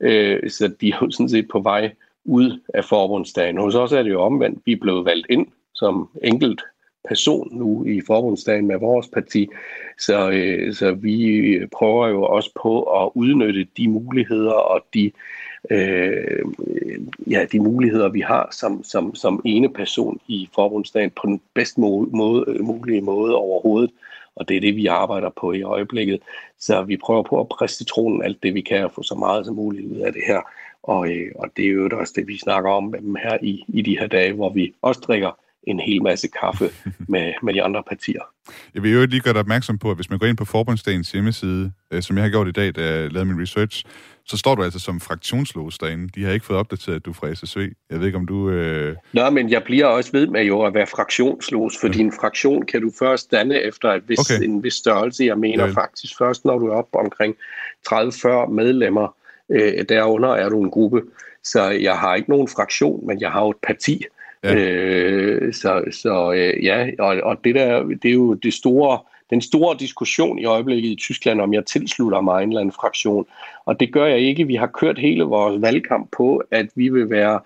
[0.00, 1.92] Øh, så de er jo sådan set på vej
[2.24, 3.58] ud af forbundsdagen.
[3.58, 4.62] Hos os er det jo omvendt.
[4.64, 6.62] Vi er blevet valgt ind som enkelt
[7.08, 9.48] person nu i forbundsdagen med vores parti.
[9.98, 15.10] Så, øh, så vi prøver jo også på at udnytte de muligheder og de
[15.70, 16.44] øh,
[17.30, 21.78] ja, de muligheder, vi har som, som, som ene person i forbundsdagen på den bedst
[21.78, 23.90] måde, øh, mulige måde overhovedet.
[24.40, 26.20] Og det er det, vi arbejder på i øjeblikket.
[26.58, 29.46] Så vi prøver på at presse citronen alt det, vi kan, og få så meget
[29.46, 30.40] som muligt ud af det her.
[30.82, 33.64] Og, øh, og det er jo også det, vi snakker om med dem her i,
[33.68, 35.30] i de her dage, hvor vi også drikker
[35.62, 36.64] en hel masse kaffe
[37.12, 38.22] med, med de andre partier.
[38.74, 41.12] Jeg vil jo lige gøre dig opmærksom på, at hvis man går ind på Forbundsdagens
[41.12, 43.84] hjemmeside, øh, som jeg har gjort i dag, da jeg lavede min research,
[44.30, 46.08] så står du altså som fraktionslås derinde.
[46.14, 47.72] De har ikke fået opdateret, at du er fra SSV.
[47.90, 48.50] Jeg ved ikke, om du...
[48.50, 48.96] Øh...
[49.12, 51.92] Nå, men jeg bliver også ved med jo at være fraktionslås, for ja.
[51.92, 54.44] din fraktion kan du først danne efter et vis, okay.
[54.44, 55.24] en vis størrelse.
[55.24, 55.72] Jeg mener ja.
[55.72, 57.36] faktisk først, når du er oppe omkring
[57.88, 59.14] 30-40 medlemmer.
[59.50, 61.02] Øh, derunder er du en gruppe.
[61.44, 64.04] Så jeg har ikke nogen fraktion, men jeg har jo et parti.
[64.44, 64.54] Ja.
[64.54, 68.98] Øh, så så øh, ja, og, og det der, det er jo det store,
[69.30, 73.26] den store diskussion i øjeblikket i Tyskland, om jeg tilslutter mig en eller anden fraktion.
[73.64, 74.46] Og det gør jeg ikke.
[74.46, 77.40] Vi har kørt hele vores valgkamp på, at vi vil være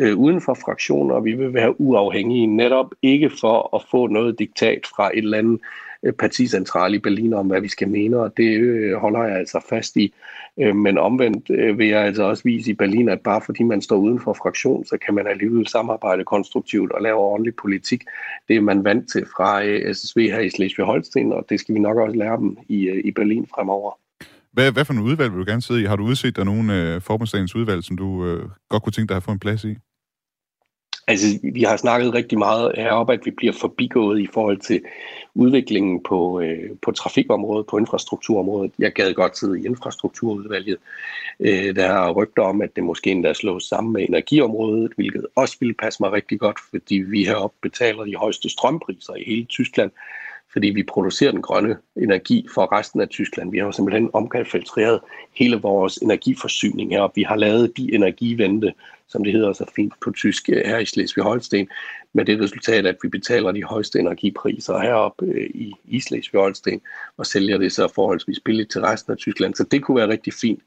[0.00, 4.38] øh, uden for fraktioner, og vi vil være uafhængige, netop ikke for at få noget
[4.38, 5.60] diktat fra et eller andet
[6.04, 9.64] Øh, particentral i Berlin om, hvad vi skal mene, og det øh, holder jeg altså
[9.68, 10.14] fast i.
[10.60, 13.96] Øh, men omvendt vil jeg altså også vise i Berlin, at bare fordi man står
[13.96, 18.04] uden for fraktion, så kan man alligevel samarbejde konstruktivt og lave ordentlig politik.
[18.48, 21.96] Det er man vant til fra SSV her i Slesvig-Holsten, og det skal vi nok
[21.96, 23.98] også lære dem i, i Berlin fremover.
[24.52, 25.84] Hvad, hvad for en udvalg vil du gerne sidde i?
[25.84, 29.16] Har du udset dig nogle øh, forbundsdagens udvalg, som du øh, godt kunne tænke dig
[29.16, 29.76] at få en plads i?
[31.10, 34.80] Altså, vi har snakket rigtig meget heroppe, at vi bliver forbigået i forhold til
[35.34, 38.72] udviklingen på, øh, på trafikområdet, på infrastrukturområdet.
[38.78, 40.76] Jeg gad godt sidde i infrastrukturudvalget.
[41.40, 45.56] Øh, der er rygter om, at det måske endda slås sammen med energiområdet, hvilket også
[45.60, 49.90] ville passe mig rigtig godt, fordi vi heroppe betaler de højeste strømpriser i hele Tyskland
[50.52, 53.50] fordi vi producerer den grønne energi for resten af Tyskland.
[53.50, 55.00] Vi har jo simpelthen omkalfiltreret
[55.36, 58.72] hele vores energiforsyning her, og vi har lavet de energivente,
[59.08, 61.66] som det hedder så fint på tysk her i Slesvig-Holsten,
[62.12, 66.80] med det resultat, at vi betaler de højeste energipriser heroppe øh, i, i Slesvig-Holsten,
[67.16, 69.54] og sælger det så forholdsvis billigt til resten af Tyskland.
[69.54, 70.60] Så det kunne være rigtig fint.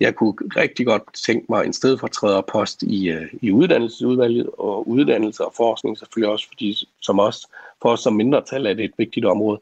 [0.00, 5.52] Jeg kunne rigtig godt tænke mig en stedfortræderpost i, øh, i uddannelsesudvalget, og uddannelse og
[5.56, 7.46] forskning selvfølgelig også, fordi som os,
[7.82, 9.60] for os som mindretal er det et vigtigt område.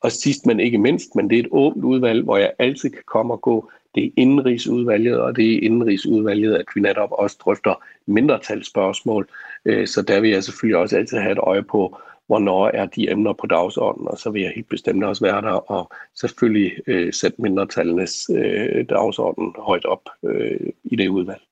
[0.00, 3.02] Og sidst men ikke mindst, men det er et åbent udvalg, hvor jeg altid kan
[3.06, 7.84] komme og gå det er indenrigsudvalget, og det er indenrigsudvalget, at vi netop også drøfter
[8.06, 9.28] mindretalsspørgsmål.
[9.64, 13.10] Øh, så der vil jeg selvfølgelig også altid have et øje på, hvornår er de
[13.10, 17.12] emner på dagsordenen, og så vil jeg helt bestemt også være der og selvfølgelig øh,
[17.12, 21.47] sætte mindretallenes øh, dagsorden højt op øh, i det udvalg.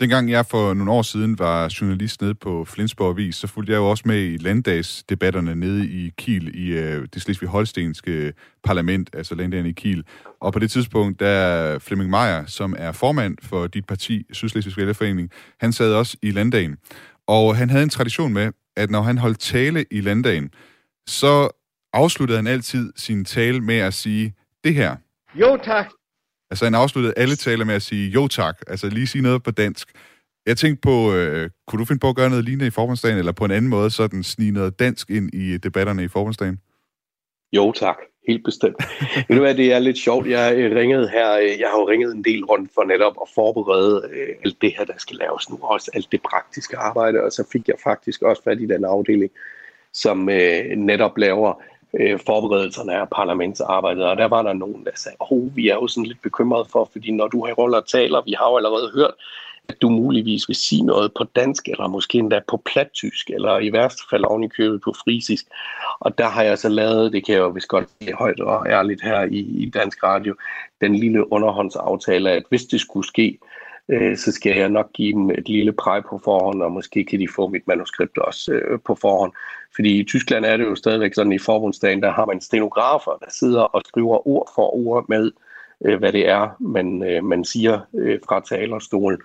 [0.00, 3.78] Dengang jeg for nogle år siden var journalist nede på Flensborg Avis, så fulgte jeg
[3.78, 8.32] jo også med i landdagsdebatterne nede i Kiel, i øh, det slesvig-holstenske øh,
[8.64, 10.04] parlament, altså landdagen i Kiel.
[10.40, 15.30] Og på det tidspunkt, der Flemming Meier, som er formand for dit parti, Sydslesvigsk Vælgerforening,
[15.60, 16.76] han sad også i landdagen.
[17.26, 20.50] Og han havde en tradition med, at når han holdt tale i landdagen,
[21.06, 21.48] så
[21.92, 24.34] afsluttede han altid sin tale med at sige
[24.64, 24.96] det her.
[25.34, 25.86] Jo tak,
[26.50, 29.50] Altså han afsluttede alle taler med at sige jo tak, altså lige sige noget på
[29.50, 29.88] dansk.
[30.46, 33.32] Jeg tænkte på, øh, kunne du finde på at gøre noget lignende i forbundsdagen, eller
[33.32, 36.60] på en anden måde sådan snige noget dansk ind i debatterne i forbundsdagen?
[37.52, 37.96] Jo tak,
[38.28, 38.76] helt bestemt.
[39.28, 40.28] Ved du hvad, det er lidt sjovt.
[40.28, 43.28] Jeg øh, ringede her, øh, jeg har jo ringet en del rundt for netop at
[43.34, 47.32] forberede øh, alt det her, der skal laves nu, også alt det praktiske arbejde, og
[47.32, 49.30] så fik jeg faktisk også fat i den afdeling,
[49.92, 51.62] som øh, netop laver
[51.94, 55.86] øh, forberedelserne af parlamentsarbejdet, og der var der nogen, der sagde, oh, vi er jo
[55.86, 58.90] sådan lidt bekymrede for, fordi når du har roller og taler, vi har jo allerede
[58.94, 59.14] hørt,
[59.68, 63.72] at du muligvis vil sige noget på dansk, eller måske endda på plattysk, eller i
[63.72, 65.44] værste fald oven i købet på frisisk.
[66.00, 68.66] Og der har jeg så lavet, det kan jeg jo vist godt sige højt og
[68.66, 70.34] ærligt her i, i Dansk Radio,
[70.80, 73.38] den lille underhåndsaftale, at hvis det skulle ske,
[73.90, 77.20] øh, så skal jeg nok give dem et lille præg på forhånd, og måske kan
[77.20, 79.32] de få mit manuskript også øh, på forhånd.
[79.74, 83.30] Fordi i Tyskland er det jo stadigvæk sådan, i forbundsdagen, der har man stenografer, der
[83.30, 85.30] sidder og skriver ord for ord med,
[85.84, 89.20] øh, hvad det er, man, øh, man siger øh, fra talerstolen.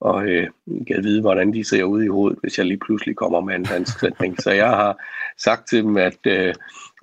[0.00, 3.16] Og øh, jeg kan vide, hvordan de ser ud i hovedet, hvis jeg lige pludselig
[3.16, 4.42] kommer med en dansk sætning.
[4.42, 4.96] Så jeg har
[5.38, 6.54] sagt til dem, at øh,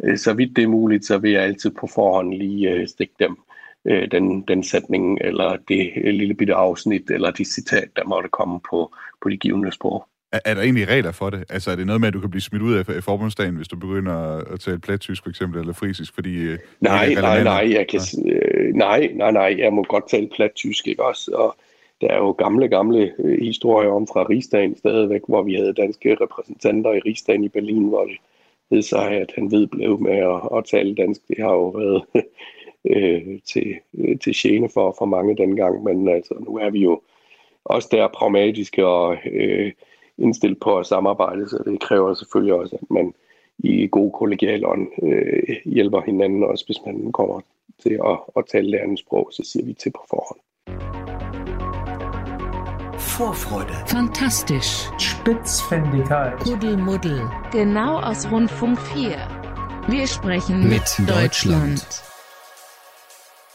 [0.03, 3.13] øh så vidt det er muligt, så vil jeg altid på forhånd lige øh, stikke
[3.19, 3.37] dem
[3.85, 8.59] øh, den, den sætning, eller det lille bitte afsnit, eller de citat, der måtte komme
[8.69, 10.07] på, på de givende sprog.
[10.31, 11.43] Er, er der egentlig regler for det?
[11.49, 13.75] Altså er det noget med, at du kan blive smidt ud af forbundsdagen, hvis du
[13.75, 16.35] begynder at tale plattysk for eksempel, eller frisisk, fordi...
[16.43, 20.87] Øh, nej, nej, nej, jeg kan, øh, nej, nej, nej, jeg må godt tale plattysk,
[20.87, 21.31] ikke også?
[21.33, 21.55] Og
[22.01, 26.17] der er jo gamle, gamle øh, historier om fra Rigsdagen stadigvæk, hvor vi havde danske
[26.21, 28.17] repræsentanter i Rigsdagen i Berlin, hvor det
[28.69, 31.21] ved sig, at han ved blev med at, at tale dansk.
[31.27, 32.03] Det har jo været
[32.89, 37.01] øh, til, øh, til gene for, for mange dengang, men altså, nu er vi jo
[37.65, 39.71] også der pragmatiske og øh,
[40.17, 43.13] indstillet på at samarbejde, så det kræver selvfølgelig også, at man
[43.59, 47.41] i god kollegial ånd øh, hjælper hinanden, også hvis man kommer
[47.83, 50.39] til at, at tale det andet sprog, så siger vi til på forhånd.
[53.19, 53.75] Vorfreude.
[53.87, 54.91] Fantastisch.
[54.99, 56.33] Spitzfindigkeit.
[56.39, 57.21] Kuddelmuddel.
[57.51, 59.09] Genau aus Rundfunk 4.
[59.87, 61.71] Wir sprechen mit, mit Deutschland.
[61.71, 62.14] Deutschland.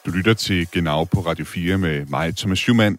[0.06, 2.98] Du lytter til Genau på Radio 4 med mig, Thomas Schumann.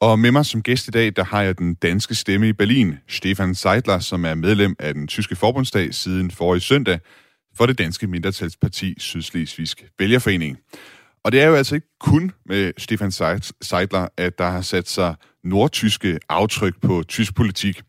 [0.00, 2.94] Og med mig som gæst i dag, der har jeg den danske stemme i Berlin,
[3.08, 6.98] Stefan Seidler, som er medlem af den tyske forbundsdag siden forrige søndag
[7.56, 10.58] for det danske mindretalsparti Sydslesvigsk Vælgerforening.
[11.24, 13.12] Og det er jo altså ikke kun med Stefan
[13.62, 17.82] Seidler, at der har sat sig nordtyske aftryk på tysk politik.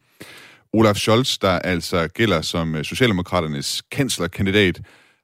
[0.73, 4.81] Olaf Scholz, der altså gælder som øh, Socialdemokraternes kanslerkandidat,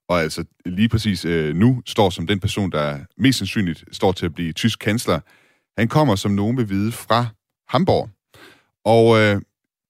[0.09, 4.25] og altså lige præcis øh, nu står som den person, der mest sandsynligt står til
[4.25, 5.19] at blive tysk kansler,
[5.77, 7.25] han kommer, som nogen vil vide, fra
[7.67, 8.09] Hamburg.
[8.85, 9.41] Og øh,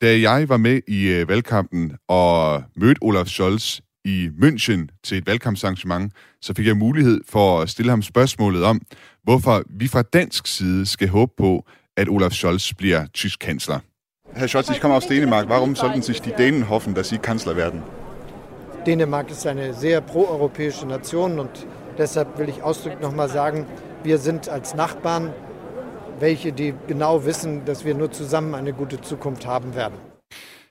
[0.01, 5.28] da jeg var med i øh, valgkampen og mødte Olaf Scholz i München til et
[5.28, 8.82] valgkampsarrangement, så fik jeg mulighed for at stille ham spørgsmålet om,
[9.23, 11.65] hvorfor vi fra dansk side skal håbe på,
[11.97, 13.80] at Olaf Scholz bliver tysk kansler.
[14.36, 15.49] Herr Scholz, ich komme aus Dänemark.
[15.49, 18.04] Warum sollten sich die Dänen hoffen, dass Sie Kanzler werden?
[18.86, 21.67] Dänemark ist eine sehr proeuropäische Nation und
[21.98, 23.65] deshalb will ich ausdrücklich nochmal sagen,
[24.04, 25.34] wir sind als Nachbarn
[26.19, 29.98] welche die genau wissen, dass wir nur zusammen eine gute Zukunft haben werden.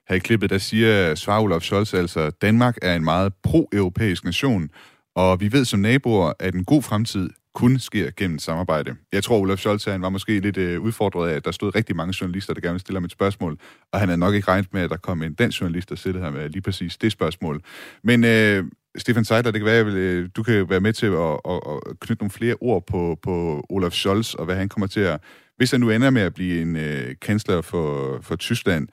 [0.07, 4.71] Her i klippet, der siger Svar Olaf Scholz altså, Danmark er en meget pro-europæisk nation,
[5.15, 8.97] og vi ved som naboer, at en god fremtid kun sker gennem samarbejde.
[9.13, 11.97] Jeg tror, Olaf Scholz han var måske lidt øh, udfordret af, at der stod rigtig
[11.97, 13.59] mange journalister, der gerne ville stille ham et spørgsmål,
[13.93, 16.25] og han havde nok ikke regnet med, at der kom en dansk journalist, der stillede
[16.25, 17.61] ham med lige præcis det spørgsmål.
[18.03, 18.65] Men øh,
[18.97, 22.01] Stefan Seidler, det kan være, at øh, du kan være med til at, at, at
[22.01, 25.21] knytte nogle flere ord på, på Olaf Scholz, og hvad han kommer til at...
[25.57, 28.89] Hvis han nu ender med at blive en øh, kansler for, for Tyskland,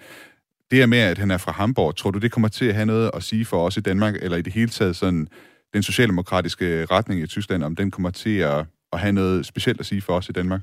[0.71, 2.85] det her med, at han er fra Hamburg, tror du, det kommer til at have
[2.85, 5.27] noget at sige for os i Danmark, eller i det hele taget sådan
[5.73, 9.79] den socialdemokratiske øh, retning i Tyskland, om den kommer til at, at have noget specielt
[9.79, 10.61] at sige for os i Danmark?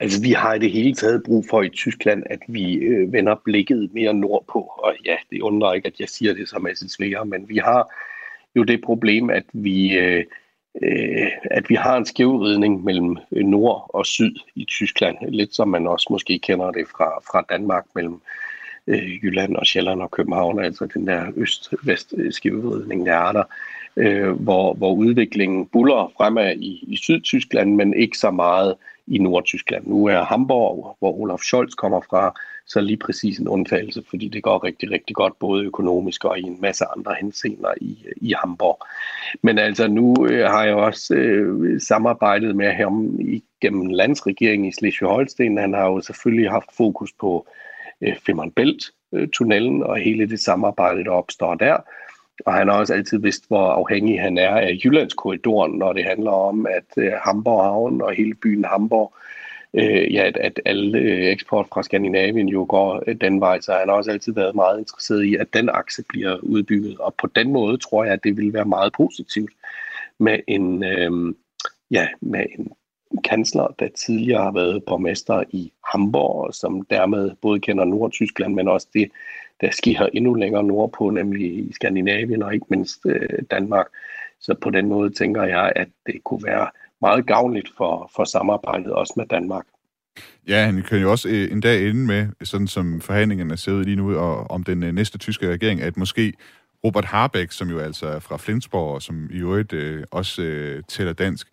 [0.00, 3.34] Altså, vi har i det hele taget brug for i Tyskland, at vi øh, vender
[3.44, 4.58] blikket mere nordpå.
[4.58, 7.94] Og ja, det undrer ikke, at jeg siger det som SSV'er, men vi har
[8.56, 10.24] jo det problem, at vi, øh,
[10.82, 15.16] øh, at vi har en skævridning mellem øh, nord og syd i Tyskland.
[15.28, 18.51] Lidt som man også måske kender det fra, fra Danmark mellem øh,
[18.86, 23.44] Øh, Jylland og Sjælland og København, altså den der øst-vest øh, skivevridning, der er der
[23.96, 28.74] øh, hvor, hvor udviklingen buller fremad i, i Sydtyskland, men ikke så meget
[29.06, 29.86] i Nordtyskland.
[29.86, 34.42] Nu er Hamburg, hvor Olaf Scholz kommer fra, så lige præcis en undtagelse, fordi det
[34.42, 38.86] går rigtig, rigtig godt, både økonomisk og i en masse andre henseender i, i Hamburg.
[39.42, 45.60] Men altså, nu øh, har jeg også øh, samarbejdet med ham igennem landsregeringen i Slesvig-Holsten.
[45.60, 47.61] Han har jo selvfølgelig haft fokus på øh,
[48.02, 51.76] Øh, Femern Bælt-tunnelen øh, og hele det samarbejde, der opstår der.
[52.46, 56.30] Og han har også altid vidst, hvor afhængig han er af Jyllandskorridoren, når det handler
[56.30, 59.14] om, at øh, Hamburg Havn og hele byen Hamburg,
[59.74, 63.96] øh, ja, at, at alle eksport fra Skandinavien jo går den vej, så han har
[63.96, 66.98] også altid været meget interesseret i, at den akse bliver udbygget.
[66.98, 69.52] Og på den måde tror jeg, at det vil være meget positivt
[70.18, 71.34] med en, øh,
[71.90, 72.72] ja, med en
[73.24, 78.86] kansler, der tidligere har været borgmester i Hamburg, som dermed både kender Nordtyskland, men også
[78.94, 79.10] det
[79.60, 83.86] der sker endnu længere nordpå, nemlig i Skandinavien og ikke mindst øh, Danmark.
[84.40, 86.66] Så på den måde tænker jeg, at det kunne være
[87.00, 89.64] meget gavnligt for, for samarbejdet også med Danmark.
[90.48, 93.84] Ja, han kan jo også øh, en dag ende med, sådan som forhandlingerne ser ud
[93.84, 96.32] lige nu, og om den øh, næste tyske regering, at måske
[96.84, 100.82] Robert Harbeck, som jo altså er fra Flensborg, og som i øvrigt øh, også øh,
[100.88, 101.48] tæller dansk,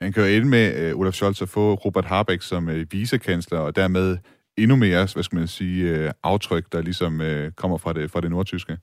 [0.00, 3.58] han kan jo ende med øh, Olaf Scholz at få Robert Harbeck som øh, vicekansler,
[3.58, 4.16] og dermed
[4.56, 8.20] endnu mere, hvad skal man sige, øh, aftryk, der ligesom øh, kommer fra det, fra
[8.20, 8.78] det nordtyske?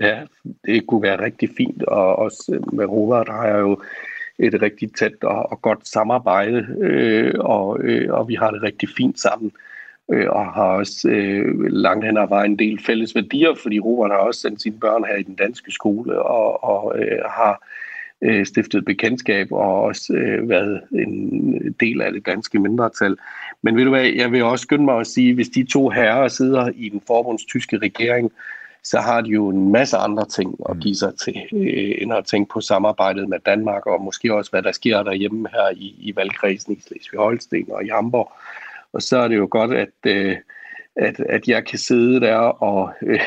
[0.00, 0.24] Ja,
[0.64, 3.82] det kunne være rigtig fint, og også øh, med Robert har jeg jo
[4.38, 8.88] et rigtig tæt og, og godt samarbejde, øh, og, øh, og vi har det rigtig
[8.96, 9.52] fint sammen,
[10.12, 14.10] øh, og har også øh, langt hen ad vejen en del fælles værdier, fordi Robert
[14.10, 17.87] har også sendt sine børn her i den danske skole, og, og øh, har øh,
[18.22, 23.16] Øh, stiftet bekendtskab og også øh, været en del af det danske mindretal.
[23.62, 26.28] Men ved du hvad, jeg vil også skynde mig at sige, hvis de to herrer
[26.28, 28.32] sidder i den forbundstyske regering,
[28.84, 32.24] så har de jo en masse andre ting at give sig til, øh, end at
[32.24, 36.16] tænke på samarbejdet med Danmark, og måske også, hvad der sker derhjemme her i, i
[36.16, 38.32] valgkredsen i Slesvig-Holsten og i Hamburg.
[38.92, 40.36] Og så er det jo godt, at, øh,
[40.96, 43.20] at, at jeg kan sidde der og øh,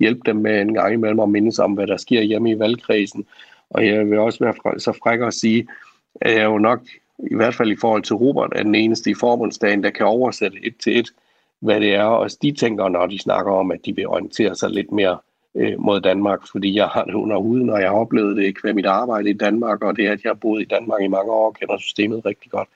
[0.00, 3.24] hjælpe dem med en gang imellem at mindes om, hvad der sker hjemme i valgkredsen.
[3.70, 5.68] Og jeg vil også være så fræk at sige,
[6.20, 6.80] at jeg jo nok,
[7.18, 10.58] i hvert fald i forhold til Robert, er den eneste i forbundsdagen, der kan oversætte
[10.62, 11.10] et til et,
[11.60, 14.70] hvad det er, og de tænker, når de snakker om, at de vil orientere sig
[14.70, 15.18] lidt mere
[15.54, 18.60] øh, mod Danmark, fordi jeg har det under huden, og jeg har oplevet det ikke
[18.64, 21.08] ved mit arbejde i Danmark, og det er, at jeg har boet i Danmark i
[21.08, 22.68] mange år og kender systemet rigtig godt.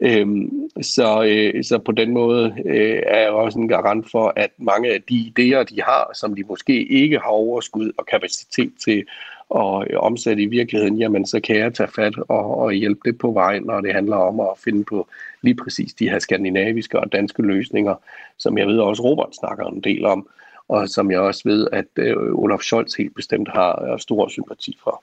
[0.00, 4.50] Øhm, så, øh, så på den måde øh, er jeg også en garant for, at
[4.58, 9.04] mange af de idéer, de har, som de måske ikke har overskud og kapacitet til
[9.50, 13.18] og øh, omsat i virkeligheden, jamen så kan jeg tage fat og, og hjælpe det
[13.18, 15.08] på vejen, når det handler om at finde på
[15.42, 17.94] lige præcis de her skandinaviske og danske løsninger,
[18.38, 20.28] som jeg ved også Robert snakker en del om,
[20.68, 24.78] og som jeg også ved, at øh, Olaf Scholz helt bestemt har øh, stor sympati
[24.82, 25.02] for.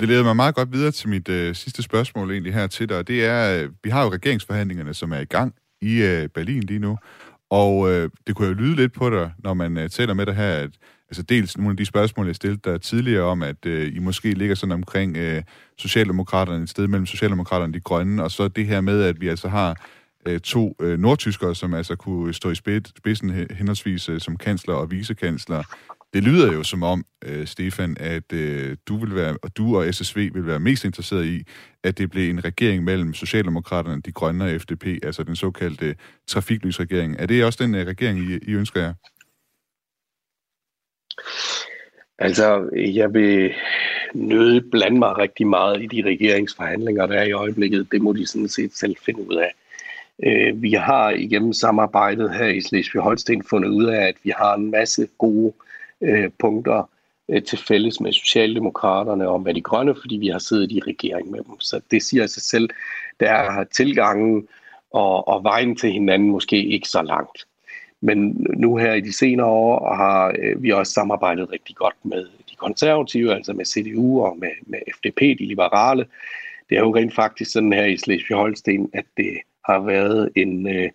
[0.00, 2.98] Det leder mig meget godt videre til mit øh, sidste spørgsmål egentlig her til dig,
[2.98, 6.62] og det er, øh, vi har jo regeringsforhandlingerne, som er i gang i øh, Berlin
[6.62, 6.98] lige nu,
[7.50, 10.34] og øh, det kunne jo lyde lidt på dig, når man øh, taler med dig
[10.34, 10.70] her, at
[11.10, 14.32] altså dels nogle af de spørgsmål, jeg stillede der tidligere om, at øh, I måske
[14.32, 15.42] ligger sådan omkring øh,
[15.78, 19.28] Socialdemokraterne, et sted mellem Socialdemokraterne og de grønne, og så det her med, at vi
[19.28, 19.86] altså har
[20.26, 22.54] øh, to øh, nordtyskere, som altså kunne stå i
[22.98, 25.62] spidsen henholdsvis øh, som kansler og vicekansler.
[26.14, 29.94] Det lyder jo som om, øh, Stefan, at øh, du vil være, og du og
[29.94, 31.42] SSV vil være mest interesseret i,
[31.84, 35.94] at det bliver en regering mellem Socialdemokraterne, de grønne og FDP, altså den såkaldte
[36.28, 37.16] trafiklysregering.
[37.18, 38.94] Er det også den øh, regering, I, I ønsker jer?
[42.18, 43.54] Altså, jeg vil
[44.14, 47.92] nøde blande mig rigtig meget i de regeringsforhandlinger, der er i øjeblikket.
[47.92, 49.54] Det må de sådan set selv finde ud af.
[50.22, 54.70] Øh, vi har igennem samarbejdet her i Slesvig-Holsten fundet ud af, at vi har en
[54.70, 55.52] masse gode
[56.00, 56.90] øh, punkter
[57.28, 61.30] øh, til fælles med Socialdemokraterne og med de grønne, fordi vi har siddet i regering
[61.30, 61.60] med dem.
[61.60, 62.70] Så det siger sig selv,
[63.20, 64.48] der er tilgangen
[64.92, 67.46] og, og vejen til hinanden måske ikke så langt.
[68.04, 72.26] Men nu her i de senere år har øh, vi også samarbejdet rigtig godt med
[72.50, 76.06] de konservative, altså med CDU og med, med FDP, de liberale.
[76.70, 80.90] Det er jo rent faktisk sådan her i Slesvig-Holsten, at det har været en øh,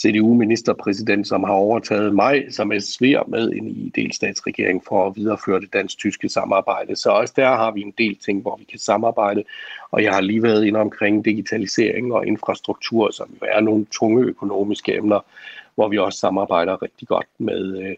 [0.00, 5.72] CDU-ministerpræsident, som har overtaget mig som SV'er med ind i delstatsregeringen for at videreføre det
[5.72, 6.96] dansk-tyske samarbejde.
[6.96, 9.44] Så også der har vi en del ting, hvor vi kan samarbejde.
[9.90, 14.22] Og jeg har lige været inde omkring digitalisering og infrastruktur, som jo er nogle tunge
[14.22, 15.20] økonomiske emner,
[15.78, 17.96] hvor vi også samarbejder rigtig godt med, øh,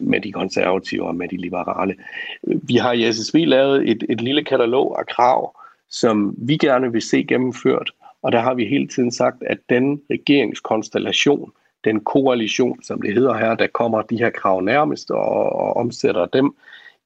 [0.00, 1.94] med de konservative og med de liberale.
[2.42, 7.02] Vi har i SSV lavet et, et lille katalog af krav, som vi gerne vil
[7.02, 7.90] se gennemført,
[8.22, 11.52] og der har vi hele tiden sagt, at den regeringskonstellation,
[11.84, 16.26] den koalition, som det hedder her, der kommer de her krav nærmest og, og omsætter
[16.26, 16.54] dem,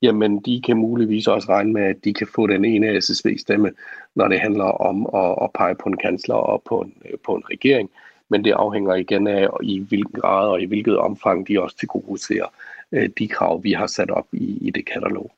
[0.03, 3.73] jamen de kan muligvis også regne med, at de kan få den ene SSV-stemme,
[4.15, 7.43] når det handler om at, at pege på en kansler og på en, på en
[7.51, 7.91] regering.
[8.31, 12.45] Men det afhænger igen af, i hvilken grad og i hvilket omfang de også tilgodeser
[12.93, 15.33] øh, de krav, vi har sat op i, i det katalog.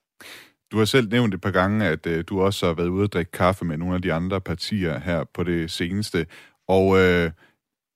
[0.72, 3.12] Du har selv nævnt et par gange, at øh, du også har været ude og
[3.12, 6.26] drikke kaffe med nogle af de andre partier her på det seneste.
[6.68, 7.30] Og øh,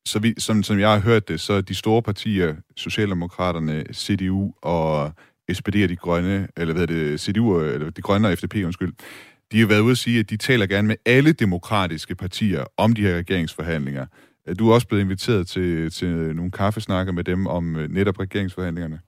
[0.07, 5.13] så vi, som, som jeg har hørt det, så de store partier, Socialdemokraterne, CDU og
[5.53, 8.93] SPD og de grønne, eller hvad er det, CDU, eller de grønne og FDP, undskyld,
[9.53, 12.93] de har været ude at sige, at de taler gerne med alle demokratiske partier om
[12.93, 14.07] de her regeringsforhandlinger.
[14.59, 19.01] Du er også blevet inviteret til, til nogle kaffesnakker med dem om øh, netop regeringsforhandlingerne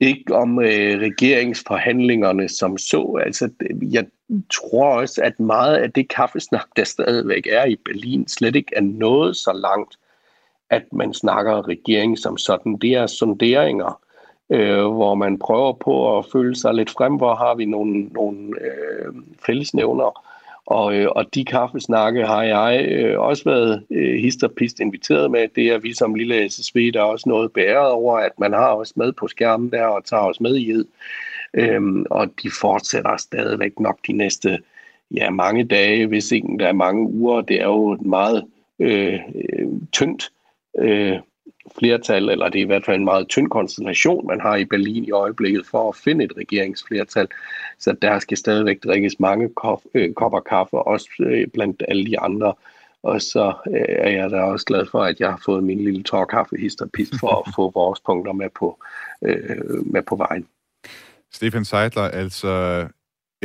[0.00, 3.20] ikke om øh, regeringsforhandlingerne som så.
[3.26, 3.50] Altså,
[3.92, 4.06] jeg
[4.52, 8.80] tror også, at meget af det kaffesnak, der stadigvæk er i Berlin, slet ikke er
[8.80, 9.98] nået så langt,
[10.70, 12.76] at man snakker regering som sådan.
[12.76, 14.00] Det er sonderinger,
[14.50, 18.38] øh, hvor man prøver på at føle sig lidt frem, hvor har vi nogle, nogle
[18.60, 19.12] øh,
[19.46, 20.27] fællesnævner,
[20.68, 25.48] og, øh, og de kaffesnakke har jeg øh, også været øh, histerpist inviteret med.
[25.56, 28.74] Det er vi som lille SSV, der er også noget bæret over, at man har
[28.74, 30.84] os med på skærmen der og tager os med i ed.
[31.54, 34.58] Øhm, og de fortsætter stadigvæk nok de næste
[35.10, 37.40] ja, mange dage, hvis ikke der er mange uger.
[37.40, 38.44] Det er jo et meget
[38.78, 40.32] øh, øh, tyndt
[40.78, 41.18] øh,
[41.78, 45.04] flertal, eller det er i hvert fald en meget tynd konstellation, man har i Berlin
[45.04, 47.28] i øjeblikket for at finde et regeringsflertal.
[47.78, 49.50] Så der skal stadigvæk drikkes mange
[49.94, 52.54] øh, kopper kaffe, også øh, blandt alle de andre.
[53.02, 56.02] Og så øh, er jeg da også glad for, at jeg har fået min lille
[56.02, 56.56] tårkaffe
[56.92, 58.78] pist for at få vores punkter med på,
[59.82, 60.46] med på vejen.
[61.32, 62.86] Stefan Seidler, altså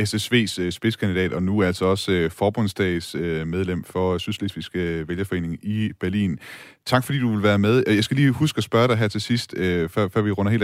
[0.00, 5.08] SSV's øh, spidskandidat, og nu er altså også øh, forbundsdags øh, medlem for Sydslesvigske øh,
[5.08, 6.38] Vælgerforening i Berlin.
[6.86, 7.84] Tak fordi du vil være med.
[7.86, 9.54] Øh, jeg skal lige huske at spørge dig her til sidst,
[9.88, 10.62] før, før vi runder helt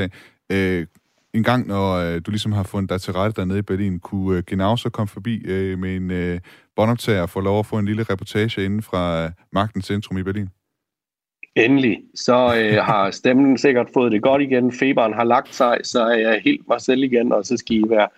[0.50, 0.86] af.
[1.34, 4.76] En gang, når du ligesom har fundet dig til rette dernede i Berlin, kunne Genau
[4.76, 5.42] så komme forbi
[5.76, 6.40] med en
[6.76, 10.48] båndoptager og få lov at få en lille reportage inden fra Magtens Centrum i Berlin?
[11.56, 11.98] Endelig.
[12.14, 14.72] Så øh, har stemmen sikkert fået det godt igen.
[14.72, 17.82] Feberen har lagt sig, så er jeg helt mig selv igen, og så skal I
[17.88, 18.08] være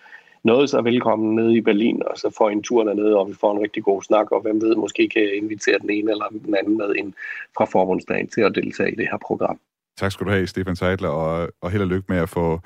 [0.43, 3.55] noget så velkommen nede i Berlin, og så får en tur dernede, og vi får
[3.55, 6.55] en rigtig god snak, og hvem ved, måske kan jeg invitere den ene eller den
[6.55, 7.13] anden med ind
[7.57, 9.59] fra forbundsdagen til at deltage i det her program.
[9.97, 12.59] Tak skal du have, Stefan Seidler, og, og held og lykke med at få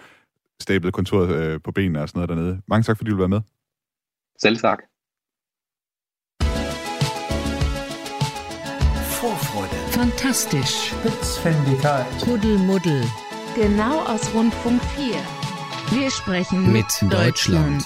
[0.59, 2.61] stablet kontoret øh, på benene og sådan noget dernede.
[2.67, 3.41] Mange tak, fordi du var med.
[4.39, 4.79] Selv tak.
[9.21, 9.79] Vorfreude.
[9.99, 10.75] Fantastisch.
[10.99, 12.05] Spitzfindigkeit.
[12.25, 13.03] Kuddelmuddel.
[13.55, 15.36] Genau aus Rundfunk 4.
[15.91, 17.81] Wir sprechen mit Deutschland.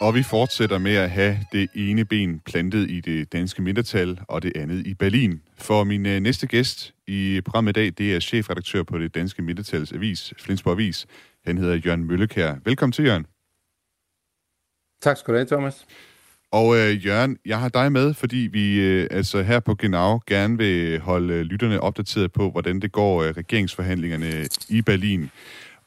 [0.00, 4.42] Og vi fortsætter med at have det ene ben plantet i det danske mindretal, og
[4.42, 5.42] det andet i Berlin.
[5.58, 9.42] For min øh, næste gæst i programmet i dag, det er chefredaktør på det danske
[9.42, 11.06] mindretals avis, Flensborg Avis.
[11.44, 12.54] Han hedder Jørgen Møllekær.
[12.64, 13.26] Velkommen til, Jørgen.
[15.02, 15.86] Tak skal du have, Thomas.
[16.52, 20.58] Og øh, Jørgen, jeg har dig med, fordi vi øh, altså her på Genau gerne
[20.58, 25.30] vil holde øh, lytterne opdateret på, hvordan det går øh, regeringsforhandlingerne øh, i Berlin.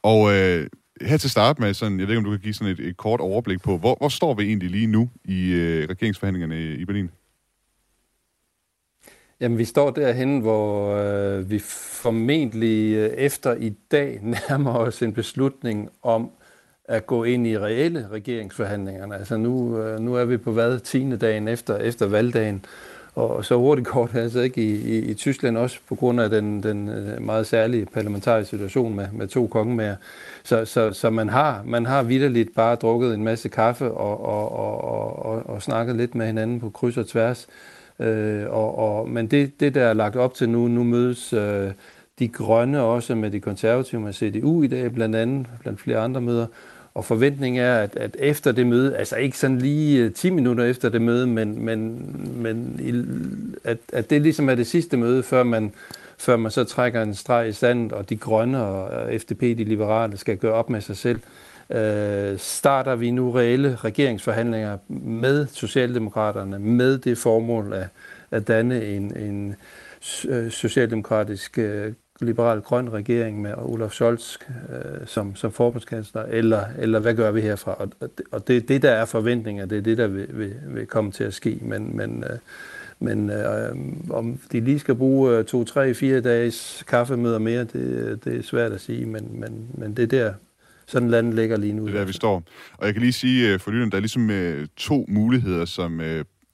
[0.01, 0.67] Og øh,
[1.01, 2.97] her til start med, sådan, jeg ved ikke, om du kan give sådan et, et
[2.97, 6.85] kort overblik på, hvor, hvor står vi egentlig lige nu i øh, regeringsforhandlingerne øh, i
[6.85, 7.09] Berlin?
[9.39, 11.59] Jamen, vi står derhen, hvor øh, vi
[12.03, 16.31] formentlig øh, efter i dag nærmer os en beslutning om
[16.87, 19.15] at gå ind i reelle regeringsforhandlingerne.
[19.15, 20.79] Altså nu, øh, nu er vi på hvad?
[20.79, 21.17] 10.
[21.17, 22.65] dagen efter, efter valgdagen.
[23.15, 26.29] Og så hurtigt kort det altså ikke i, i, i Tyskland også på grund af
[26.29, 29.95] den, den øh, meget særlige parlamentariske situation med, med to kongemager.
[30.43, 34.51] Så, så, så man har, man har vidderligt bare drukket en masse kaffe og, og,
[34.51, 37.47] og, og, og snakket lidt med hinanden på kryds og tværs.
[37.99, 41.71] Øh, og, og, men det, det, der er lagt op til nu, nu mødes øh,
[42.19, 46.21] de grønne også med de konservative, man CDU i dag blandt andet, blandt flere andre
[46.21, 46.47] møder,
[46.95, 50.63] og forventningen er, at, at efter det møde, altså ikke sådan lige øh, 10 minutter
[50.63, 52.09] efter det møde, men, men,
[52.41, 55.73] men at, at det ligesom er det sidste møde, før man,
[56.17, 60.17] før man så trækker en streg i sandet, og de grønne og FDP, de liberale,
[60.17, 61.19] skal gøre op med sig selv.
[61.69, 67.87] Øh, starter vi nu reelle regeringsforhandlinger med Socialdemokraterne, med det formål at,
[68.31, 69.55] at danne en, en
[70.27, 76.99] øh, socialdemokratisk øh, liberal grøn regering med Olaf Scholz øh, som, som forbundskansler, eller, eller
[76.99, 77.71] hvad gør vi herfra?
[77.73, 77.91] Og,
[78.31, 81.23] og det det, der er forventninger, det er det, der vil, vil, vil komme til
[81.23, 81.59] at ske.
[81.61, 82.37] Men, men, øh,
[82.99, 83.75] men øh,
[84.09, 88.71] om de lige skal bruge to, tre, fire dages kaffemøder mere, det, det er svært
[88.71, 90.33] at sige, men, men, men det er der,
[90.87, 91.87] sådan landet ligger lige nu.
[91.87, 92.43] Det er der, vi står.
[92.77, 96.01] Og jeg kan lige sige øh, for lytterne, der er ligesom øh, to muligheder, som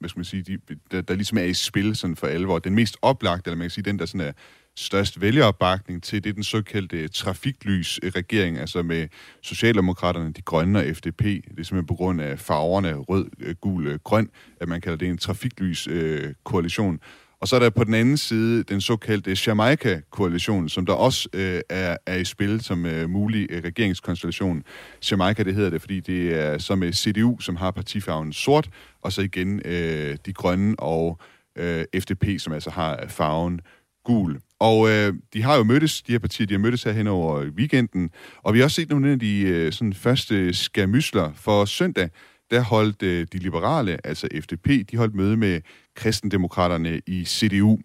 [0.02, 0.58] hvad skal man sige, de,
[0.92, 2.58] der, der ligesom er i spil sådan for alvor.
[2.58, 4.32] Den mest oplagte, eller man kan sige, den der sådan er
[4.76, 9.08] størst vælgeropbakning til, det er den såkaldte trafiklys-regering, altså med
[9.42, 11.22] Socialdemokraterne, de grønne og FDP.
[11.22, 14.98] Det er simpelthen på grund af farverne rød, øh, gul, øh, grøn, at man kalder
[14.98, 17.00] det en trafiklys-koalition.
[17.40, 21.60] Og så er der på den anden side den såkaldte Jamaica-koalition, som der også øh,
[21.68, 24.62] er, er i spil som øh, mulig øh, regeringskonstellation.
[25.10, 28.70] Jamaica, det hedder det, fordi det er så med CDU, som har partifarven sort,
[29.02, 31.18] og så igen øh, de grønne og
[31.56, 33.60] øh, FDP, som altså har farven
[34.04, 34.40] gul.
[34.62, 37.44] Og øh, de har jo mødtes, de her partier, de har mødtes her hen over
[37.44, 38.10] weekenden,
[38.42, 42.10] og vi har også set nogle af de øh, sådan første skamysler for søndag,
[42.50, 45.60] der holdt øh, de liberale, altså FDP, de holdt møde med
[45.96, 47.78] kristendemokraterne i CDU.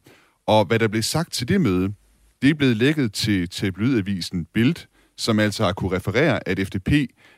[0.47, 1.93] Og hvad der blev sagt til det møde,
[2.41, 4.75] det er blevet lækket til tabloidavisen Bild,
[5.17, 6.89] som altså har kunne referere, at FDP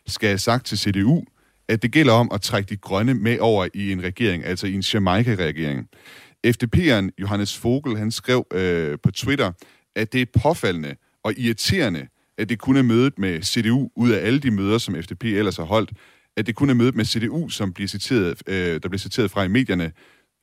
[0.07, 1.23] skal have sagt til CDU,
[1.69, 4.73] at det gælder om at trække de grønne med over i en regering, altså i
[4.73, 5.87] en Jamaica-regering.
[6.47, 9.51] FDP'eren Johannes Vogel, han skrev øh, på Twitter,
[9.95, 14.25] at det er påfaldende og irriterende, at det kun er mødet med CDU, ud af
[14.25, 15.91] alle de møder, som FDP ellers har holdt,
[16.37, 19.43] at det kun er mødet med CDU, som bliver citeret, øh, der bliver citeret fra
[19.43, 19.91] i medierne,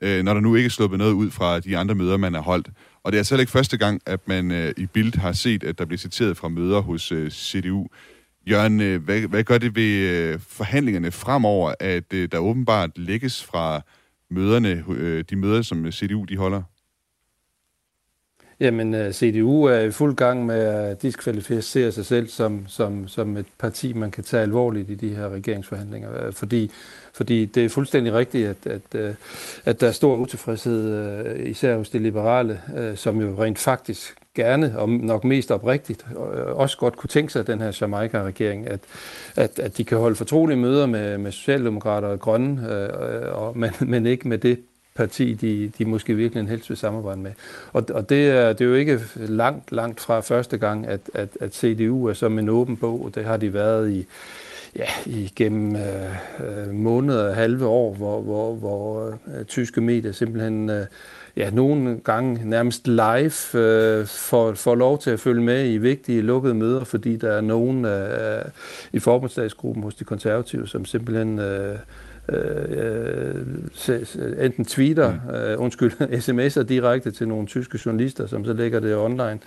[0.02, 2.40] øh, når der nu ikke er sluppet noget ud fra de andre møder, man har
[2.40, 2.68] holdt.
[3.02, 5.78] Og det er altså ikke første gang, at man øh, i Bild har set, at
[5.78, 7.86] der bliver citeret fra møder hos øh, CDU.
[8.50, 13.44] Jørgen, øh, hvad, hvad gør det ved øh, forhandlingerne fremover, at øh, der åbenbart lægges
[13.44, 13.82] fra
[14.30, 16.62] møderne, øh, de møder, som CDU de holder?
[18.60, 23.36] Jamen, øh, CDU er i fuld gang med at diskvalificere sig selv som, som, som
[23.36, 26.26] et parti, man kan tage alvorligt i de her regeringsforhandlinger.
[26.26, 26.70] Øh, fordi,
[27.12, 29.14] fordi det er fuldstændig rigtigt, at, at, øh,
[29.64, 32.60] at der er stor utilfredshed, især hos de liberale,
[32.94, 37.60] som jo rent faktisk gerne, og nok mest oprigtigt, også godt kunne tænke sig, den
[37.60, 38.80] her Jamaica-regering, at,
[39.36, 43.70] at, at de kan holde fortrolige møder med, med Socialdemokrater og Grønne, øh, og, men,
[43.80, 44.58] men ikke med det
[44.96, 47.32] parti, de, de måske virkelig helst vil samarbejde med.
[47.72, 51.28] Og, og det, er, det er jo ikke langt, langt fra første gang, at, at,
[51.40, 54.06] at CDU er som en åben bog, og det har de været i
[54.76, 55.82] ja, igennem øh,
[56.40, 60.86] øh måneder og halve år, hvor, hvor, hvor øh, tyske medier simpelthen øh,
[61.36, 66.22] ja, nogle gange nærmest live øh, får, får lov til at følge med i vigtige
[66.22, 68.44] lukkede møder, fordi der er nogen øh,
[68.92, 71.78] i forbundsdagsgruppen hos de konservative, som simpelthen øh,
[72.28, 73.46] øh,
[74.44, 75.34] enten tweeter, mm.
[75.34, 79.38] øh, undskyld, sms'er direkte til nogle tyske journalister, som så lægger det online,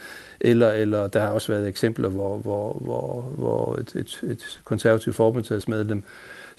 [0.42, 5.16] eller, eller der har også været eksempler, hvor, hvor, hvor, hvor et, et, et konservativt
[5.16, 6.04] forbundsdagsmedlem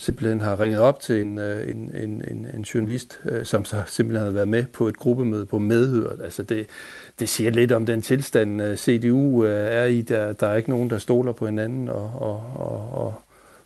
[0.00, 3.82] simpelthen har ringet op til en, øh, en, en, en, en journalist, øh, som så
[3.86, 6.22] simpelthen har været med på et gruppemøde på medhør.
[6.24, 6.66] Altså det,
[7.18, 10.02] det siger lidt om den tilstand, øh, CDU er i.
[10.02, 13.14] Der, der er ikke nogen, der stoler på hinanden, og, og, og, og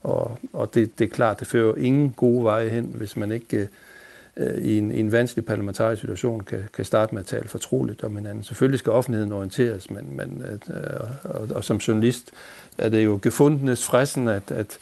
[0.04, 3.68] og, og det, det er klart, det fører ingen gode veje hen, hvis man ikke
[4.36, 8.04] øh, i, en, i en vanskelig parlamentarisk situation kan, kan starte med at tale fortroligt
[8.04, 8.44] om hinanden.
[8.44, 12.30] Selvfølgelig skal offentligheden orienteres, men, men øh, og, og som journalist
[12.78, 14.78] er det jo gefundenes fressen, at, at,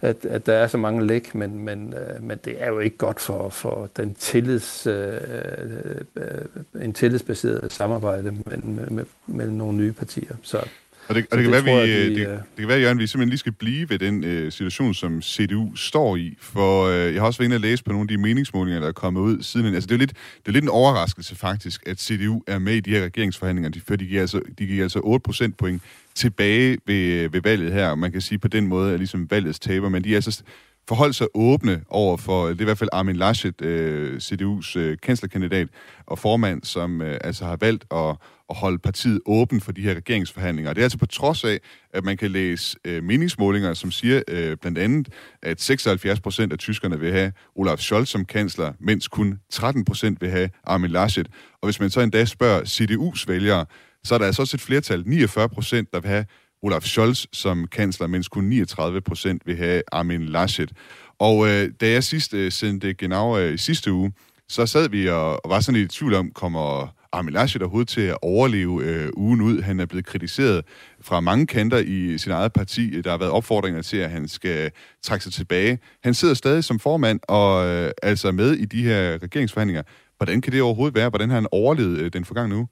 [0.00, 2.96] at, at der er så mange læk, men, men, øh, men det er jo ikke
[2.96, 9.78] godt for, for den tillids, øh, øh, øh en tillidsbaseret samarbejde mellem, mellem, med nogle
[9.78, 10.34] nye partier.
[10.42, 10.68] Så
[11.08, 12.98] og det, og det, kan det, være, vi, jeg, de, det, det kan være, Jørgen,
[12.98, 16.36] vi simpelthen lige skal blive ved den øh, situation, som CDU står i.
[16.40, 18.88] For øh, jeg har også været inde og læse på nogle af de meningsmålinger, der
[18.88, 19.74] er kommet ud siden.
[19.74, 22.80] Altså, det er, lidt, det er lidt en overraskelse faktisk, at CDU er med i
[22.80, 25.82] de her regeringsforhandlinger, de, for de giver altså, de giver altså 8 procentpoint
[26.14, 27.94] tilbage ved, ved valget her.
[27.94, 30.42] Man kan sige på den måde, at ligesom valgets taber, men de er altså
[30.88, 34.96] forholdt sig åbne over for, det er i hvert fald Armin Laschet, øh, CDU's øh,
[35.02, 35.68] kanslerkandidat
[36.06, 38.16] og formand, som øh, altså har valgt at,
[38.50, 40.72] at holde partiet åben for de her regeringsforhandlinger.
[40.72, 41.58] Det er altså på trods af,
[41.92, 45.08] at man kan læse øh, meningsmålinger, som siger øh, blandt andet,
[45.42, 50.20] at 76 procent af tyskerne vil have Olaf Scholz som kansler, mens kun 13 procent
[50.20, 51.28] vil have Armin Laschet.
[51.62, 53.66] Og hvis man så endda spørger CDU's vælgere,
[54.04, 56.24] så er der altså også et flertal, 49 procent, der vil have
[56.66, 60.72] Olaf Scholz som kansler, mens kun 39 procent vil have Armin Laschet.
[61.18, 64.12] Og øh, da jeg sidst øh, sendte Genau øh, i sidste uge,
[64.48, 67.88] så sad vi og, og var sådan lidt i tvivl om, kommer Armin Laschet overhovedet
[67.88, 69.62] til at overleve øh, ugen ud.
[69.62, 70.64] Han er blevet kritiseret
[71.00, 73.00] fra mange kanter i sin eget parti.
[73.00, 74.70] Der har været opfordringer til, at han skal
[75.02, 75.78] trække sig tilbage.
[76.02, 79.82] Han sidder stadig som formand og øh, altså med i de her regeringsforhandlinger.
[80.16, 81.08] Hvordan kan det overhovedet være?
[81.08, 82.66] Hvordan har han overlevet øh, den forgangne uge?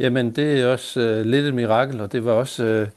[0.00, 2.88] Jamen, det er også øh, lidt et mirakel, og det var også, øh,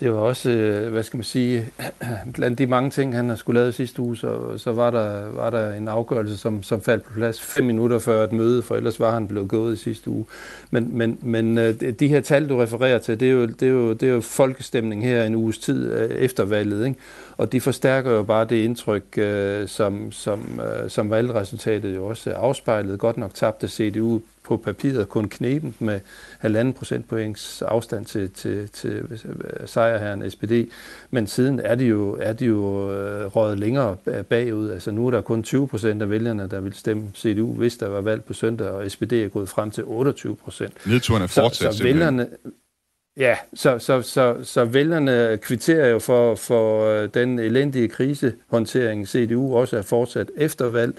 [0.00, 1.68] det var også øh, hvad skal man sige,
[2.34, 5.50] blandt de mange ting, han har skulle lave sidste uge, så, så var, der, var
[5.50, 9.00] der en afgørelse, som, som faldt på plads fem minutter før et møde, for ellers
[9.00, 10.26] var han blevet gået i sidste uge.
[10.70, 13.72] Men, men, men øh, de her tal, du refererer til, det er jo, det er
[13.72, 16.98] jo, det er jo folkestemning her en uges tid øh, efter valget, ikke?
[17.36, 22.32] og de forstærker jo bare det indtryk, øh, som, som, øh, som valgresultatet jo også
[22.32, 22.98] afspejlede.
[22.98, 26.00] Godt nok tabte CDU på papiret kun knebent med
[26.38, 29.20] halvanden procentpoints afstand til, til, til
[29.66, 30.52] sejrherren SPD.
[31.10, 33.96] Men siden er de jo, er de jo øh, røget længere
[34.28, 34.70] bagud.
[34.70, 37.88] Altså nu er der kun 20 procent af vælgerne, der vil stemme CDU, hvis der
[37.88, 40.86] var valg på søndag, og SPD er gået frem til 28 procent.
[40.86, 42.26] Nedturen er fortsat så, så vælgerne,
[43.16, 49.56] Ja, så, så, så, så vælgerne kvitterer jo for, for øh, den elendige krisehåndtering, CDU
[49.56, 50.98] også er fortsat efter valg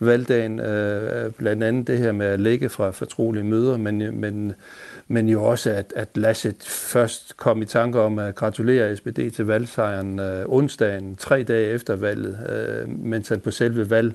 [0.00, 4.54] valgdagen, øh, øh, blandt andet det her med at lægge fra fortrolige møder, men, men,
[5.08, 9.44] men jo også, at, at Laschet først kom i tanke om at gratulere SPD til
[9.44, 14.14] valgsejren øh, onsdagen, tre dage efter valget, øh, mens han på selve valg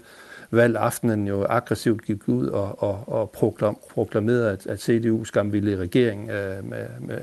[0.52, 6.30] valgaftenen jo aggressivt gik ud og, og, og proklam, proklamerede, at, at CDU skamville regering
[6.30, 7.20] øh, med, med,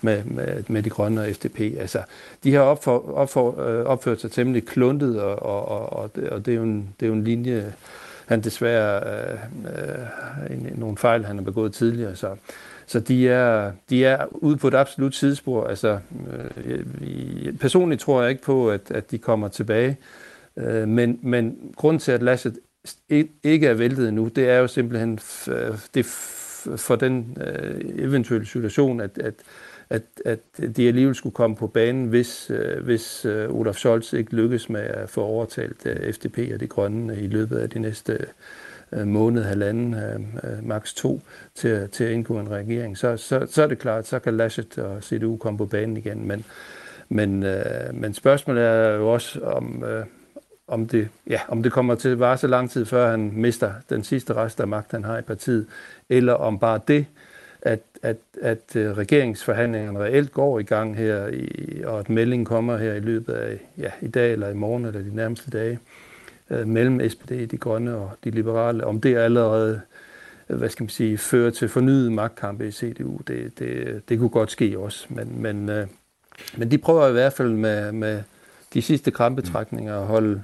[0.00, 1.60] med, med, med de grønne og FDP.
[1.60, 2.02] Altså,
[2.44, 6.56] de har opfor, opfor, øh, opført sig temmelig kluntet, og, og, og, og det, er
[6.56, 7.72] jo en, det er jo en linje,
[8.26, 12.16] han desværre øh, øh, en, nogle fejl, han har begået tidligere.
[12.16, 12.36] Så,
[12.86, 15.66] så de er, de er ude på et absolut sidespor.
[15.66, 15.98] Altså,
[16.64, 16.84] øh,
[17.60, 19.96] personligt tror jeg ikke på, at, at de kommer tilbage.
[20.58, 22.58] Øh, men, men grund til, at Laschet
[23.42, 26.06] ikke er væltet endnu, det er jo simpelthen øh, det
[26.76, 29.34] for den øh, eventuelle situation, at, at,
[29.90, 30.38] at, at
[30.76, 34.80] de alligevel skulle komme på banen, hvis, øh, hvis øh, Olaf Scholz ikke lykkes med
[34.80, 38.26] at få overtalt øh, FDP og de grønne i løbet af de næste
[38.92, 41.22] øh, måned, halvanden, øh, øh maks to,
[41.54, 44.78] til, til at indgå en regering, så, så, så er det klart, så kan Laschet
[44.78, 46.28] og CDU komme på banen igen.
[46.28, 46.44] Men,
[47.08, 50.04] men, øh, men spørgsmålet er jo også, om, øh,
[50.68, 53.72] om det, ja, om det kommer til at vare så lang tid, før han mister
[53.90, 55.66] den sidste rest af magt, han har i partiet,
[56.08, 57.06] eller om bare det,
[57.62, 62.76] at, at, at øh, regeringsforhandlingerne reelt går i gang her, i, og at meldingen kommer
[62.76, 65.78] her i løbet af ja, i dag eller i morgen eller de nærmeste dage,
[66.50, 69.80] øh, mellem SPD, de grønne og de liberale, om det allerede
[70.48, 74.28] øh, hvad skal man sige, fører til fornyet magtkampe i CDU, det, det, det kunne
[74.28, 75.06] godt ske også.
[75.08, 75.86] Men, men, øh,
[76.56, 78.22] men de prøver i hvert fald med, med
[78.74, 80.42] de sidste krampetrækninger at holde,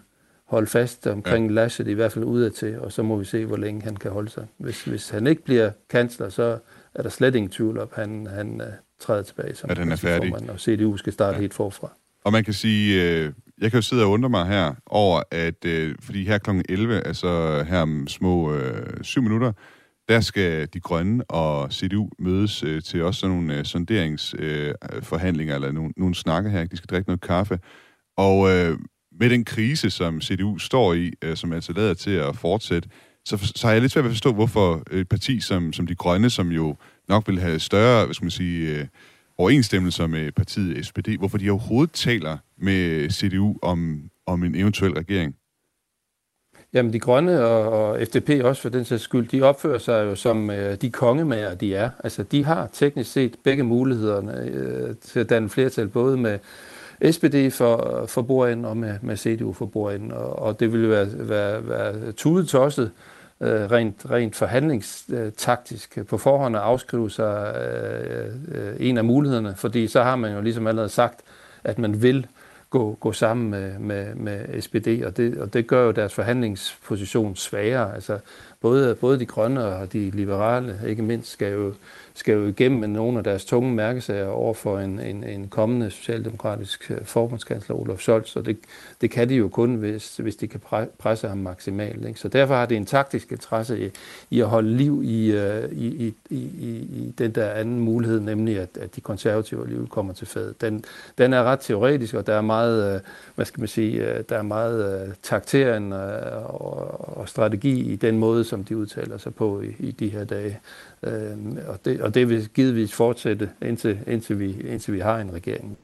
[0.52, 1.52] holde fast omkring ja.
[1.52, 4.10] Laschet, i hvert fald udad til, og så må vi se, hvor længe han kan
[4.10, 4.46] holde sig.
[4.58, 6.58] Hvis, hvis han ikke bliver kansler, så
[6.94, 8.66] er der slet ingen tvivl om, at han, han uh,
[9.00, 10.30] træder tilbage som at han er færdig.
[10.30, 11.40] formand, og CDU skal starte ja.
[11.40, 11.92] helt forfra.
[12.24, 15.64] Og man kan sige, øh, jeg kan jo sidde og undre mig her over, at
[15.64, 16.50] øh, fordi her kl.
[16.68, 19.52] 11, altså her om små øh, syv minutter,
[20.08, 25.56] der skal de grønne og CDU mødes øh, til også sådan nogle øh, sonderingsforhandlinger, øh,
[25.56, 26.64] eller nogle, nogle snakke her.
[26.64, 27.58] De skal drikke noget kaffe.
[28.16, 28.78] Og øh,
[29.20, 32.88] med den krise, som CDU står i, øh, som altså lader til at fortsætte,
[33.24, 35.94] så, så har jeg lidt svært ved at forstå, hvorfor et parti som, som de
[35.94, 36.76] grønne, som jo
[37.08, 38.86] nok vil have større, hvad skal man sige, øh,
[39.38, 45.34] overensstemmelser med partiet SPD, hvorfor de overhovedet taler med CDU om, om en eventuel regering.
[46.74, 50.14] Jamen, de grønne og, og FDP også for den sags skyld, de opfører sig jo
[50.14, 51.90] som øh, de kongemager, de er.
[52.04, 56.38] Altså, de har teknisk set begge mulighederne øh, til at danne flertal, både med
[57.10, 60.12] SPD for, for bordenden og med, med CDU for bordenden.
[60.12, 62.90] Og, og det ville være, være, være tudetosset
[63.40, 69.86] øh, rent, rent forhandlingstaktisk på forhånd at afskrive sig øh, øh, en af mulighederne, fordi
[69.86, 71.20] så har man jo ligesom allerede sagt,
[71.64, 72.26] at man vil
[72.70, 77.36] gå, gå sammen med, med, med SPD, og det, og det gør jo deres forhandlingsposition
[77.36, 77.94] svagere.
[77.94, 78.18] Altså,
[78.60, 81.74] både, både de grønne og de liberale, ikke mindst, skal jo
[82.14, 85.90] skal jo igennem med nogle af deres tunge mærkesager over for en, en, en kommende
[85.90, 88.58] socialdemokratisk øh, forbundskansler Olof Scholz, og det,
[89.00, 90.60] det kan de jo kun, hvis, hvis de kan
[90.98, 92.06] presse ham maksimalt.
[92.06, 92.20] Ikke?
[92.20, 93.90] Så derfor har det en taktisk interesse i,
[94.30, 98.58] i at holde liv i, uh, i, i, i, i den der anden mulighed, nemlig
[98.58, 100.60] at, at de konservative alligevel kommer til fadet.
[100.60, 100.84] Den,
[101.18, 103.00] den er ret teoretisk, og der er meget, uh,
[103.34, 105.98] hvad skal man sige, uh, der er meget uh, takteren uh,
[106.62, 110.24] og, og strategi i den måde, som de udtaler sig på i, i de her
[110.24, 110.60] dage.
[111.02, 111.36] Øh,
[111.66, 115.78] og, det, og det vil givetvis fortsætte, indtil, indtil, vi, indtil vi har en regering.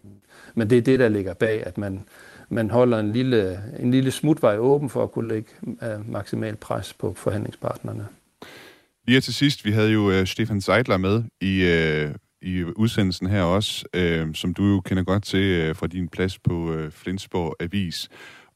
[0.54, 2.00] Men det er det, der ligger bag, at man,
[2.48, 5.50] man holder en lille, en lille smutvej åben for at kunne lægge
[5.82, 8.06] øh, uh, maksimal pres på forhandlingspartnerne.
[9.06, 11.62] Lige til sidst, vi havde jo uh, Stefan Seidler med i,
[12.06, 16.08] uh, i udsendelsen her også, uh, som du jo kender godt til uh, fra din
[16.08, 18.08] plads på uh, Flensborg Avis.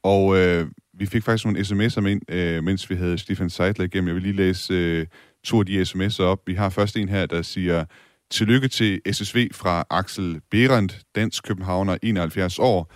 [0.02, 4.08] Og uh, vi fik faktisk nogle sms'er ind, uh, mens vi havde Stefan Seidler igennem.
[4.08, 5.06] Jeg vil lige læse uh,
[5.45, 6.38] to af de sms'er op.
[6.47, 7.84] Vi har først en her, der siger,
[8.30, 12.93] tillykke til SSV fra Axel Berendt, dansk københavner, 71 år.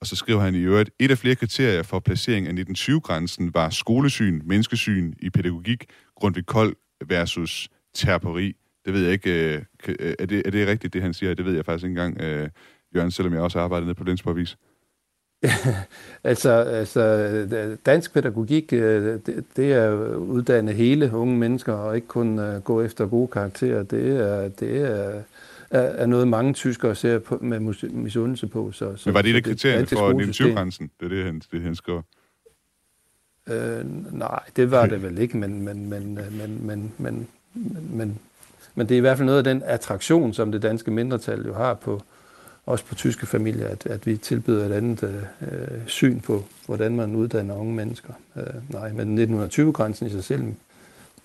[0.00, 3.70] Og så skriver han i øvrigt, et af flere kriterier for placering af 1920-grænsen var
[3.70, 5.84] skolesyn, menneskesyn i pædagogik,
[6.16, 6.76] Grundtvig Kold
[7.06, 8.52] versus terperi.
[8.84, 11.34] Det ved jeg ikke, øh, øh, er det, er det rigtigt, det han siger?
[11.34, 12.48] Det ved jeg faktisk ikke engang, øh,
[12.96, 14.56] Jørgen, selvom jeg også arbejder arbejdet nede på Lensborg Avis.
[16.24, 22.08] altså, altså, dansk pædagogik, øh, det, det er at uddanne hele unge mennesker, og ikke
[22.08, 23.82] kun uh, gå efter gode karakterer.
[23.82, 25.22] Det er, det er,
[25.70, 28.72] er, noget, mange tyskere ser på, med misundelse på.
[28.72, 30.90] Så, så, Men var det et af kriterierne for 1920-grænsen?
[31.00, 32.02] Det er det, han, det, han skriver.
[33.48, 37.28] Øh, nej, det var det vel ikke, men, men, men, men, men, men,
[37.90, 38.18] men,
[38.74, 41.54] men det er i hvert fald noget af den attraktion, som det danske mindretal jo
[41.54, 42.02] har på,
[42.66, 45.48] også på tyske familier, at, at vi tilbyder et andet øh,
[45.86, 48.12] syn på, hvordan man uddanner unge mennesker.
[48.36, 50.42] Øh, nej, men 1920-grænsen i sig selv,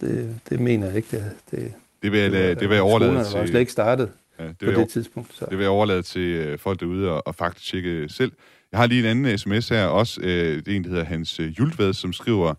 [0.02, 1.08] det, det mener jeg ikke.
[1.12, 1.74] Det, det,
[2.04, 3.40] det vil, det, det vil jeg overlade til...
[3.40, 4.10] var slet ikke startet
[4.40, 5.36] ja, det på det jeg, tidspunkt.
[5.36, 5.46] Så.
[5.50, 8.32] Det vil jeg overlade til øh, folk derude og, og faktisk tjekke selv.
[8.72, 10.22] Jeg har lige en anden sms her også.
[10.22, 12.54] Øh, det er en, der hedder Hans øh, Jultved, som skriver,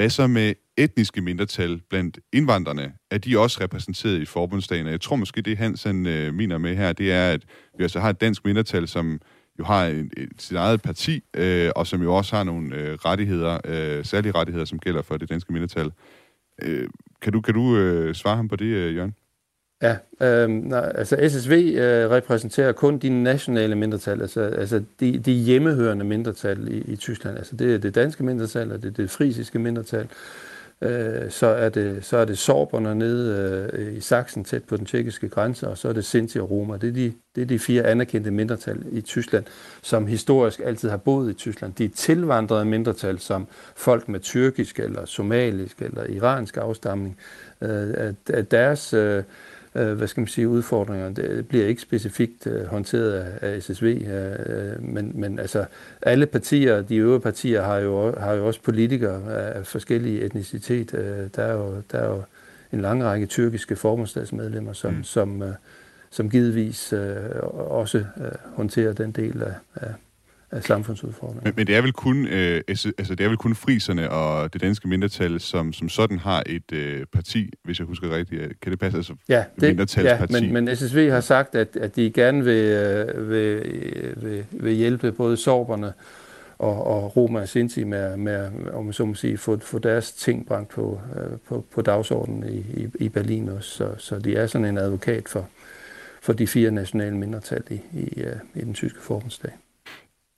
[0.00, 2.92] hvad så med etniske mindretal blandt indvandrerne?
[3.10, 4.86] Er de også repræsenteret i forbundsdagen?
[4.86, 7.44] jeg tror måske, det Hans han, øh, mener med her, det er, at
[7.78, 9.20] vi altså har et dansk mindretal, som
[9.58, 12.94] jo har en, et, sit eget parti, øh, og som jo også har nogle øh,
[12.94, 15.92] rettigheder, øh, særlige rettigheder, som gælder for det danske mindretal.
[16.62, 16.88] Øh,
[17.22, 19.14] kan du, kan du øh, svare ham på det, øh, Jørgen?
[19.82, 25.32] Ja, øh, nej, altså SSV øh, repræsenterer kun de nationale mindretal, altså, altså de, de
[25.32, 27.38] hjemmehørende mindretal i, i Tyskland.
[27.38, 30.08] Altså det er det danske mindretal, og det er det frisiske mindretal.
[30.82, 34.86] Øh, så, er det, så er det sorberne nede øh, i Sachsen, tæt på den
[34.86, 36.76] tjekkiske grænse, og så er det Sinti og Roma.
[36.76, 39.44] Det er, de, det er de fire anerkendte mindretal i Tyskland,
[39.82, 41.72] som historisk altid har boet i Tyskland.
[41.74, 47.18] De er tilvandrede mindretal, som folk med tyrkisk eller somalisk eller iransk afstamning.
[47.60, 48.94] Øh, at deres...
[48.94, 49.22] Øh,
[49.74, 51.10] øh, hvad skal man sige, udfordringer.
[51.10, 55.64] Det bliver ikke specifikt øh, håndteret af, af SSV, øh, men, men altså
[56.02, 60.94] alle partier, de øvrige partier, har jo, har jo også politikere af forskellige etnicitet.
[60.94, 62.22] Øh, der, er jo, der er jo
[62.72, 65.04] en lang række tyrkiske forbundsdagsmedlemmer, som, mm.
[65.04, 65.54] som, øh,
[66.10, 67.16] som givetvis øh,
[67.52, 69.94] også øh, håndterer den del af, af,
[70.50, 71.42] af samfundsudfordringer.
[71.44, 74.60] Men, men det er vel kun øh, altså det er vel kun friserne og det
[74.60, 78.60] danske mindretal, som, som sådan har et øh, parti, hvis jeg husker rigtigt.
[78.60, 78.98] Kan det passe?
[78.98, 83.30] Altså, ja, det, ja men, men SSV har sagt, at, at de gerne vil, øh,
[83.30, 83.62] vil,
[84.16, 85.92] vil, vil hjælpe både sorberne
[86.60, 90.46] og, og Roma og Sinti med, med om så må sige, få, få deres ting
[90.46, 93.70] brændt på, øh, på, på dagsordenen i, i, i Berlin også.
[93.70, 95.48] Så, så de er sådan en advokat for,
[96.22, 99.50] for de fire nationale mindretal i, i, øh, i den tyske forbundsdag.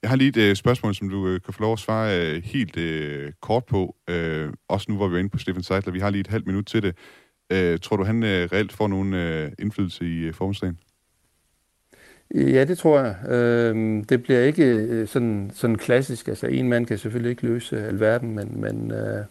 [0.03, 2.43] Jeg har lige et øh, spørgsmål, som du øh, kan få lov at svare øh,
[2.43, 3.95] helt øh, kort på.
[4.09, 5.93] Øh, også nu, hvor vi er inde på Stefan Seidler.
[5.93, 6.95] Vi har lige et halvt minut til det.
[7.49, 10.77] Øh, tror du, han øh, reelt får nogen øh, indflydelse i øh, forbundsdagen?
[12.35, 13.31] Ja, det tror jeg.
[13.31, 16.27] Øh, det bliver ikke øh, sådan, sådan klassisk.
[16.27, 19.25] Altså, en mand kan selvfølgelig ikke løse alverden, men, men, øh,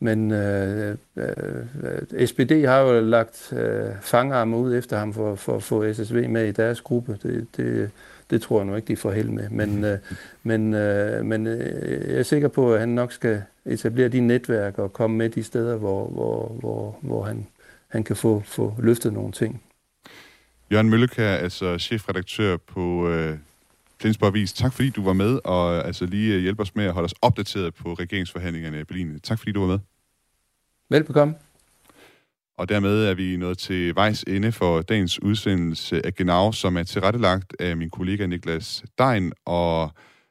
[0.00, 5.62] men øh, øh, SPD har jo lagt øh, fangarme ud efter ham for, for at
[5.62, 7.18] få SSV med i deres gruppe.
[7.22, 7.90] Det, det,
[8.30, 9.50] det tror jeg nu ikke, de får held med.
[9.50, 9.98] Men, øh,
[10.42, 14.78] men, øh, men øh, jeg er sikker på, at han nok skal etablere de netværk
[14.78, 17.46] og komme med de steder, hvor, hvor, hvor, hvor han,
[17.88, 19.62] han kan få, få løftet nogle ting.
[20.72, 23.38] Jørgen Møllekær, altså chefredaktør på øh,
[24.00, 24.52] Flensborg Avis.
[24.52, 27.14] Tak fordi du var med og altså lige øh, hjælpe os med at holde os
[27.22, 29.20] opdateret på regeringsforhandlingerne i Berlin.
[29.20, 29.78] Tak fordi du var med.
[30.88, 31.34] Velbekomme.
[32.60, 36.82] Og dermed er vi nået til vejs ende for dagens udsendelse af Genau, som er
[36.82, 39.90] tilrettelagt af min kollega Niklas Dein, og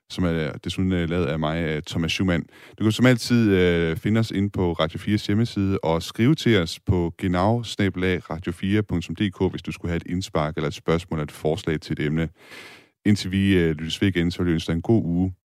[0.09, 2.45] som er desuden øh, lavet af mig, øh, Thomas Schumann.
[2.79, 6.57] Du kan som altid øh, finde os ind på Radio 4's hjemmeside og skrive til
[6.57, 11.31] os på genau radio4.dk, hvis du skulle have et indspark eller et spørgsmål eller et
[11.31, 12.29] forslag til et emne.
[13.05, 15.33] Indtil vi lyttes ved igen, så vil jeg ønske dig en god uge.